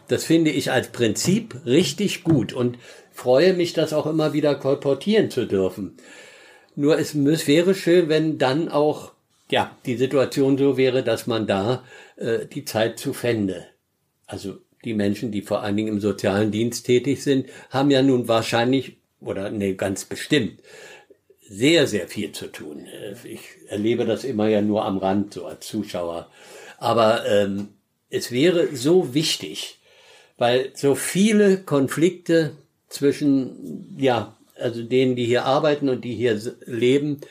Das 0.07 0.23
finde 0.23 0.51
ich 0.51 0.71
als 0.71 0.89
Prinzip 0.89 1.55
richtig 1.65 2.23
gut 2.23 2.53
und 2.53 2.77
freue 3.11 3.53
mich, 3.53 3.73
das 3.73 3.93
auch 3.93 4.05
immer 4.05 4.33
wieder 4.33 4.55
kolportieren 4.55 5.29
zu 5.29 5.45
dürfen. 5.45 5.97
Nur 6.75 6.97
es 6.97 7.15
wäre 7.15 7.75
schön, 7.75 8.09
wenn 8.09 8.37
dann 8.37 8.69
auch 8.69 9.11
ja 9.49 9.75
die 9.85 9.97
Situation 9.97 10.57
so 10.57 10.77
wäre, 10.77 11.03
dass 11.03 11.27
man 11.27 11.45
da 11.45 11.83
äh, 12.15 12.45
die 12.45 12.65
Zeit 12.65 12.97
zu 12.97 13.13
fände. 13.13 13.67
Also 14.25 14.57
die 14.83 14.93
Menschen, 14.93 15.31
die 15.31 15.41
vor 15.41 15.61
allen 15.61 15.77
Dingen 15.77 15.89
im 15.89 15.99
sozialen 15.99 16.51
Dienst 16.51 16.85
tätig 16.85 17.23
sind, 17.23 17.47
haben 17.69 17.91
ja 17.91 18.01
nun 18.01 18.27
wahrscheinlich 18.27 18.97
oder 19.19 19.49
nee, 19.51 19.73
ganz 19.73 20.05
bestimmt 20.05 20.59
sehr, 21.47 21.85
sehr 21.85 22.07
viel 22.07 22.31
zu 22.31 22.47
tun. 22.47 22.87
Ich 23.23 23.41
erlebe 23.67 24.05
das 24.05 24.23
immer 24.23 24.47
ja 24.47 24.61
nur 24.61 24.85
am 24.85 24.97
Rand, 24.97 25.33
so 25.33 25.45
als 25.45 25.67
Zuschauer. 25.67 26.29
Aber 26.77 27.25
ähm, 27.27 27.69
es 28.09 28.31
wäre 28.31 28.75
so 28.75 29.13
wichtig, 29.13 29.79
weil 30.37 30.71
so 30.75 30.95
viele 30.95 31.57
Konflikte 31.57 32.51
zwischen 32.87 33.95
ja 33.99 34.35
also 34.57 34.83
denen, 34.83 35.15
die 35.15 35.25
hier 35.25 35.45
arbeiten 35.45 35.89
und 35.89 36.03
die 36.05 36.15
hier 36.15 36.39
leben, 36.65 37.21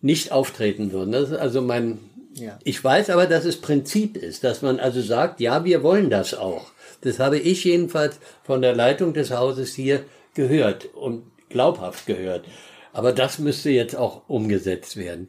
nicht 0.00 0.32
auftreten 0.32 0.92
würden. 0.92 1.12
Das 1.12 1.30
ist 1.30 1.36
also 1.36 1.62
mein, 1.62 1.98
ja. 2.34 2.58
ich 2.62 2.82
weiß 2.82 3.10
aber, 3.10 3.26
dass 3.26 3.44
es 3.44 3.60
Prinzip 3.60 4.16
ist, 4.16 4.44
dass 4.44 4.62
man 4.62 4.78
also 4.78 5.00
sagt, 5.00 5.40
ja, 5.40 5.64
wir 5.64 5.82
wollen 5.82 6.10
das 6.10 6.34
auch. 6.34 6.72
Das 7.04 7.18
habe 7.18 7.38
ich 7.38 7.64
jedenfalls 7.64 8.18
von 8.42 8.62
der 8.62 8.74
Leitung 8.74 9.12
des 9.12 9.30
Hauses 9.30 9.74
hier 9.74 10.04
gehört 10.34 10.86
und 10.86 11.30
glaubhaft 11.48 12.06
gehört. 12.06 12.46
Aber 12.92 13.12
das 13.12 13.38
müsste 13.38 13.70
jetzt 13.70 13.94
auch 13.94 14.28
umgesetzt 14.28 14.96
werden. 14.96 15.28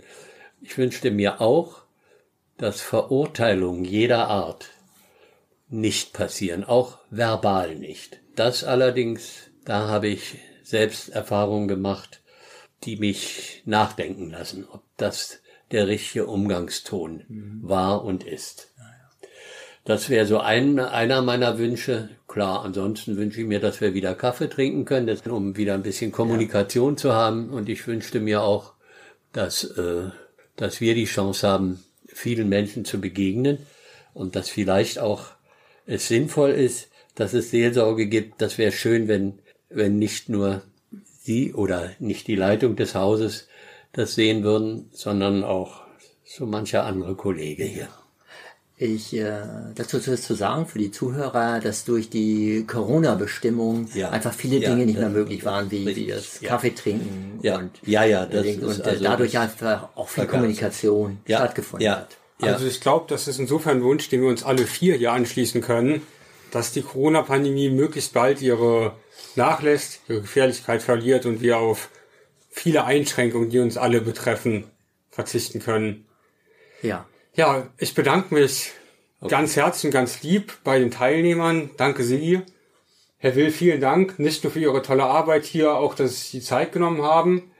Ich 0.61 0.77
wünschte 0.77 1.11
mir 1.11 1.41
auch, 1.41 1.83
dass 2.57 2.81
Verurteilungen 2.81 3.83
jeder 3.83 4.27
Art 4.27 4.69
nicht 5.67 6.13
passieren, 6.13 6.63
auch 6.63 6.99
verbal 7.09 7.75
nicht. 7.75 8.19
Das 8.35 8.63
allerdings, 8.63 9.51
da 9.65 9.87
habe 9.87 10.07
ich 10.07 10.35
selbst 10.63 11.09
Erfahrungen 11.09 11.67
gemacht, 11.67 12.21
die 12.83 12.97
mich 12.97 13.63
nachdenken 13.65 14.29
lassen, 14.29 14.65
ob 14.71 14.83
das 14.97 15.39
der 15.71 15.87
richtige 15.87 16.27
Umgangston 16.27 17.23
mhm. 17.27 17.59
war 17.63 18.05
und 18.05 18.23
ist. 18.23 18.71
Das 19.85 20.09
wäre 20.09 20.25
so 20.25 20.39
ein, 20.39 20.79
einer 20.79 21.21
meiner 21.21 21.57
Wünsche. 21.57 22.09
Klar, 22.27 22.65
ansonsten 22.65 23.17
wünsche 23.17 23.41
ich 23.41 23.47
mir, 23.47 23.59
dass 23.59 23.81
wir 23.81 23.93
wieder 23.93 24.15
Kaffee 24.15 24.49
trinken 24.49 24.83
können, 24.83 25.15
um 25.29 25.55
wieder 25.55 25.75
ein 25.75 25.83
bisschen 25.83 26.11
Kommunikation 26.11 26.93
ja. 26.93 26.97
zu 26.97 27.13
haben. 27.13 27.49
Und 27.51 27.69
ich 27.69 27.85
wünschte 27.87 28.19
mir 28.19 28.41
auch, 28.41 28.73
dass, 29.31 29.63
äh, 29.63 30.09
dass 30.55 30.81
wir 30.81 30.95
die 30.95 31.05
Chance 31.05 31.47
haben, 31.47 31.83
vielen 32.07 32.49
Menschen 32.49 32.83
zu 32.83 32.99
begegnen 32.99 33.59
und 34.13 34.35
dass 34.35 34.49
vielleicht 34.49 34.99
auch 34.99 35.27
es 35.85 36.07
sinnvoll 36.07 36.51
ist, 36.51 36.89
dass 37.13 37.33
es 37.33 37.51
Seelsorge 37.51 38.07
gibt. 38.07 38.41
Das 38.41 38.57
wäre 38.57 38.71
schön, 38.71 39.07
wenn 39.07 39.39
wenn 39.69 39.99
nicht 39.99 40.29
nur 40.29 40.61
Sie 41.21 41.53
oder 41.53 41.91
nicht 41.99 42.27
die 42.27 42.35
Leitung 42.35 42.75
des 42.75 42.95
Hauses 42.95 43.47
das 43.91 44.15
sehen 44.15 44.43
würden, 44.43 44.89
sondern 44.91 45.43
auch 45.43 45.81
so 46.23 46.45
mancher 46.45 46.83
andere 46.83 47.15
Kollege 47.15 47.63
hier. 47.63 47.89
Ich 48.77 49.13
äh, 49.13 49.41
dazu 49.73 49.97
ist 49.97 50.23
zu 50.23 50.33
sagen 50.33 50.65
für 50.67 50.79
die 50.79 50.91
Zuhörer, 50.91 51.61
dass 51.61 51.85
durch 51.85 52.09
die 52.09 52.65
Corona-Bestimmung 52.67 53.87
ja. 53.93 54.09
einfach 54.09 54.33
viele 54.33 54.57
ja, 54.57 54.69
Dinge 54.69 54.85
nicht 54.85 54.99
mehr 54.99 55.09
möglich 55.09 55.45
waren, 55.45 55.71
wie, 55.71 55.85
wie 55.95 56.07
das 56.07 56.41
ja. 56.41 56.49
Kaffee 56.49 56.71
trinken 56.71 57.39
ja. 57.41 57.57
und 57.57 57.71
ja 57.85 58.03
ja 58.03 58.25
das 58.25 58.45
und, 58.45 58.63
und 58.63 58.79
äh, 58.85 58.89
also 58.89 59.03
dadurch 59.03 59.37
einfach 59.37 59.89
auch 59.95 60.09
viel 60.09 60.25
Kommunikation 60.25 61.19
stattgefunden 61.25 61.89
hat. 61.89 62.17
Also 62.41 62.67
ich 62.67 62.81
glaube, 62.81 63.05
das 63.07 63.29
ist 63.29 63.39
insofern 63.39 63.77
ein 63.77 63.83
Wunsch, 63.83 64.09
den 64.09 64.21
wir 64.21 64.27
uns 64.27 64.43
alle 64.43 64.65
vier 64.65 64.95
hier 64.95 65.13
anschließen 65.13 65.61
können, 65.61 66.01
dass 66.51 66.73
die 66.73 66.81
Corona-Pandemie 66.81 67.69
möglichst 67.69 68.13
bald 68.13 68.41
ihre 68.41 68.93
nachlässt, 69.35 70.01
ihre 70.09 70.21
Gefährlichkeit 70.21 70.81
verliert 70.81 71.25
und 71.25 71.41
wir 71.41 71.59
auf 71.59 71.89
viele 72.49 72.83
Einschränkungen, 72.83 73.49
die 73.49 73.59
uns 73.59 73.77
alle 73.77 74.01
betreffen, 74.01 74.65
verzichten 75.11 75.59
können. 75.59 76.05
Ja. 76.81 77.05
Ja, 77.35 77.67
ich 77.77 77.93
bedanke 77.93 78.33
mich 78.33 78.71
okay. 79.19 79.29
ganz 79.29 79.55
herzlich 79.55 79.85
und 79.85 79.91
ganz 79.91 80.23
lieb 80.23 80.53
bei 80.63 80.79
den 80.79 80.89
Teilnehmern. 80.89 81.69
Danke 81.77 82.03
Sie. 82.03 82.41
Herr 83.17 83.35
Will, 83.35 83.51
vielen 83.51 83.81
Dank, 83.81 84.19
nicht 84.19 84.43
nur 84.43 84.53
für 84.53 84.59
Ihre 84.59 84.81
tolle 84.81 85.03
Arbeit 85.03 85.45
hier, 85.45 85.75
auch, 85.75 85.95
dass 85.95 86.29
Sie 86.29 86.39
die 86.39 86.43
Zeit 86.43 86.71
genommen 86.71 87.01
haben. 87.01 87.51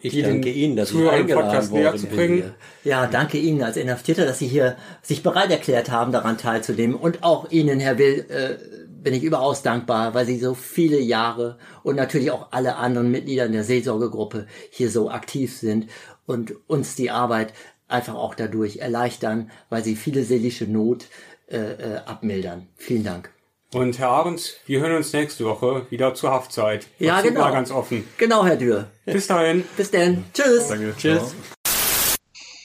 Ich 0.00 0.22
danke 0.22 0.50
Ihnen, 0.50 0.76
dass 0.76 0.90
Zuhörer 0.90 1.20
ich 1.20 1.34
Podcast 1.34 1.72
näher 1.72 1.96
zu 1.96 2.06
bringen. 2.06 2.54
Ja, 2.84 3.06
danke 3.06 3.38
Ihnen 3.38 3.62
als 3.62 3.76
Inhaftierter, 3.76 4.26
dass 4.26 4.38
Sie 4.38 4.46
hier 4.46 4.76
sich 5.02 5.22
bereit 5.22 5.50
erklärt 5.50 5.90
haben, 5.90 6.12
daran 6.12 6.38
teilzunehmen 6.38 6.94
und 6.94 7.24
auch 7.24 7.50
Ihnen, 7.50 7.80
Herr 7.80 7.98
Will, 7.98 8.26
äh, 8.28 8.56
bin 9.02 9.14
ich 9.14 9.22
überaus 9.22 9.62
dankbar, 9.62 10.14
weil 10.14 10.26
sie 10.26 10.40
so 10.40 10.54
viele 10.54 10.98
Jahre 10.98 11.58
und 11.84 11.94
natürlich 11.94 12.32
auch 12.32 12.48
alle 12.50 12.74
anderen 12.74 13.08
Mitglieder 13.08 13.46
in 13.46 13.52
der 13.52 13.62
Seelsorgegruppe 13.62 14.48
hier 14.70 14.90
so 14.90 15.10
aktiv 15.10 15.56
sind 15.56 15.88
und 16.26 16.56
uns 16.68 16.96
die 16.96 17.12
Arbeit 17.12 17.52
einfach 17.88 18.14
auch 18.14 18.34
dadurch 18.34 18.78
erleichtern, 18.78 19.50
weil 19.68 19.84
sie 19.84 19.96
viele 19.96 20.24
seelische 20.24 20.66
Not 20.66 21.06
äh, 21.48 21.58
äh, 21.58 21.96
abmildern. 22.06 22.68
Vielen 22.76 23.04
Dank. 23.04 23.30
Und 23.72 23.98
Herr 23.98 24.08
Ahrens, 24.08 24.54
wir 24.66 24.80
hören 24.80 24.96
uns 24.96 25.12
nächste 25.12 25.44
Woche 25.44 25.86
wieder 25.90 26.14
zur 26.14 26.30
Haftzeit. 26.30 26.86
Ja, 26.98 27.20
genau. 27.20 27.50
Ganz 27.50 27.70
offen. 27.70 28.06
Genau, 28.16 28.44
Herr 28.44 28.56
Dürr. 28.56 28.88
Bis 29.04 29.26
dahin. 29.26 29.64
Bis 29.76 29.90
dann. 29.90 30.24
Tschüss. 30.32 30.68
Danke. 30.68 30.94
Tschüss. 30.96 31.34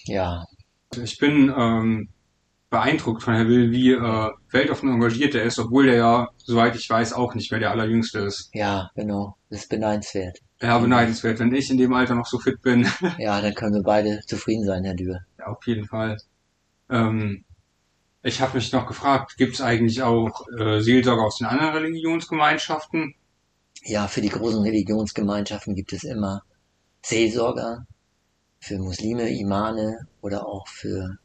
Ja. 0.06 0.46
Ich 0.96 1.18
bin 1.18 1.54
ähm, 1.58 2.10
beeindruckt 2.70 3.24
von 3.24 3.36
Herr 3.36 3.48
Will, 3.48 3.72
wie 3.72 3.92
äh, 3.92 4.30
weltoffen 4.52 4.90
engagiert 4.90 5.36
er 5.36 5.44
ist, 5.44 5.60
obwohl 5.60 5.88
der 5.88 5.96
ja, 5.96 6.28
soweit 6.38 6.76
ich 6.76 6.90
weiß, 6.90 7.14
auch 7.14 7.36
nicht 7.36 7.52
mehr 7.52 7.60
der 7.60 7.72
Allerjüngste 7.72 8.20
ist. 8.20 8.50
Ja, 8.54 8.90
genau. 8.96 9.36
Das 9.50 9.62
ist 9.62 9.70
beneidenswert. 9.70 10.40
Ja, 10.62 10.78
beneidenswert. 10.78 11.40
Wenn 11.40 11.54
ich 11.54 11.72
in 11.72 11.78
dem 11.78 11.94
Alter 11.94 12.14
noch 12.14 12.28
so 12.28 12.38
fit 12.38 12.62
bin. 12.62 12.88
ja, 13.18 13.42
dann 13.42 13.56
können 13.56 13.76
wir 13.76 13.84
beide 13.84 14.22
zufrieden 14.28 14.66
sein, 14.66 14.84
Herr 14.84 14.94
Dürr. 14.94 15.22
Ja, 15.40 15.48
auf 15.48 15.66
jeden 15.66 15.86
Fall. 15.86 16.18
Ähm, 16.90 17.44
ich 18.22 18.42
habe 18.42 18.56
mich 18.56 18.72
noch 18.72 18.86
gefragt, 18.86 19.38
gibt 19.38 19.56
es 19.56 19.62
eigentlich 19.62 20.04
auch 20.04 20.46
äh, 20.60 20.80
Seelsorger 20.82 21.24
aus 21.24 21.40
den 21.40 21.48
anderen 21.48 21.74
Religionsgemeinschaften? 21.74 23.16
Ja, 23.84 24.08
für 24.08 24.22
die 24.22 24.30
großen 24.30 24.62
Religionsgemeinschaften 24.62 25.74
gibt 25.74 25.94
es 25.94 26.04
immer 26.04 26.44
Seelsorger, 27.02 27.88
für 28.60 28.78
Muslime, 28.78 29.28
Imane 29.30 30.08
oder 30.22 30.46
auch 30.46 30.68
für 30.68 31.18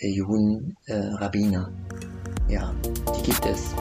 Juden 0.00 0.74
äh, 0.86 0.94
Rabbiner. 0.94 1.70
Ja, 2.48 2.74
die 3.14 3.22
gibt 3.22 3.44
es. 3.44 3.74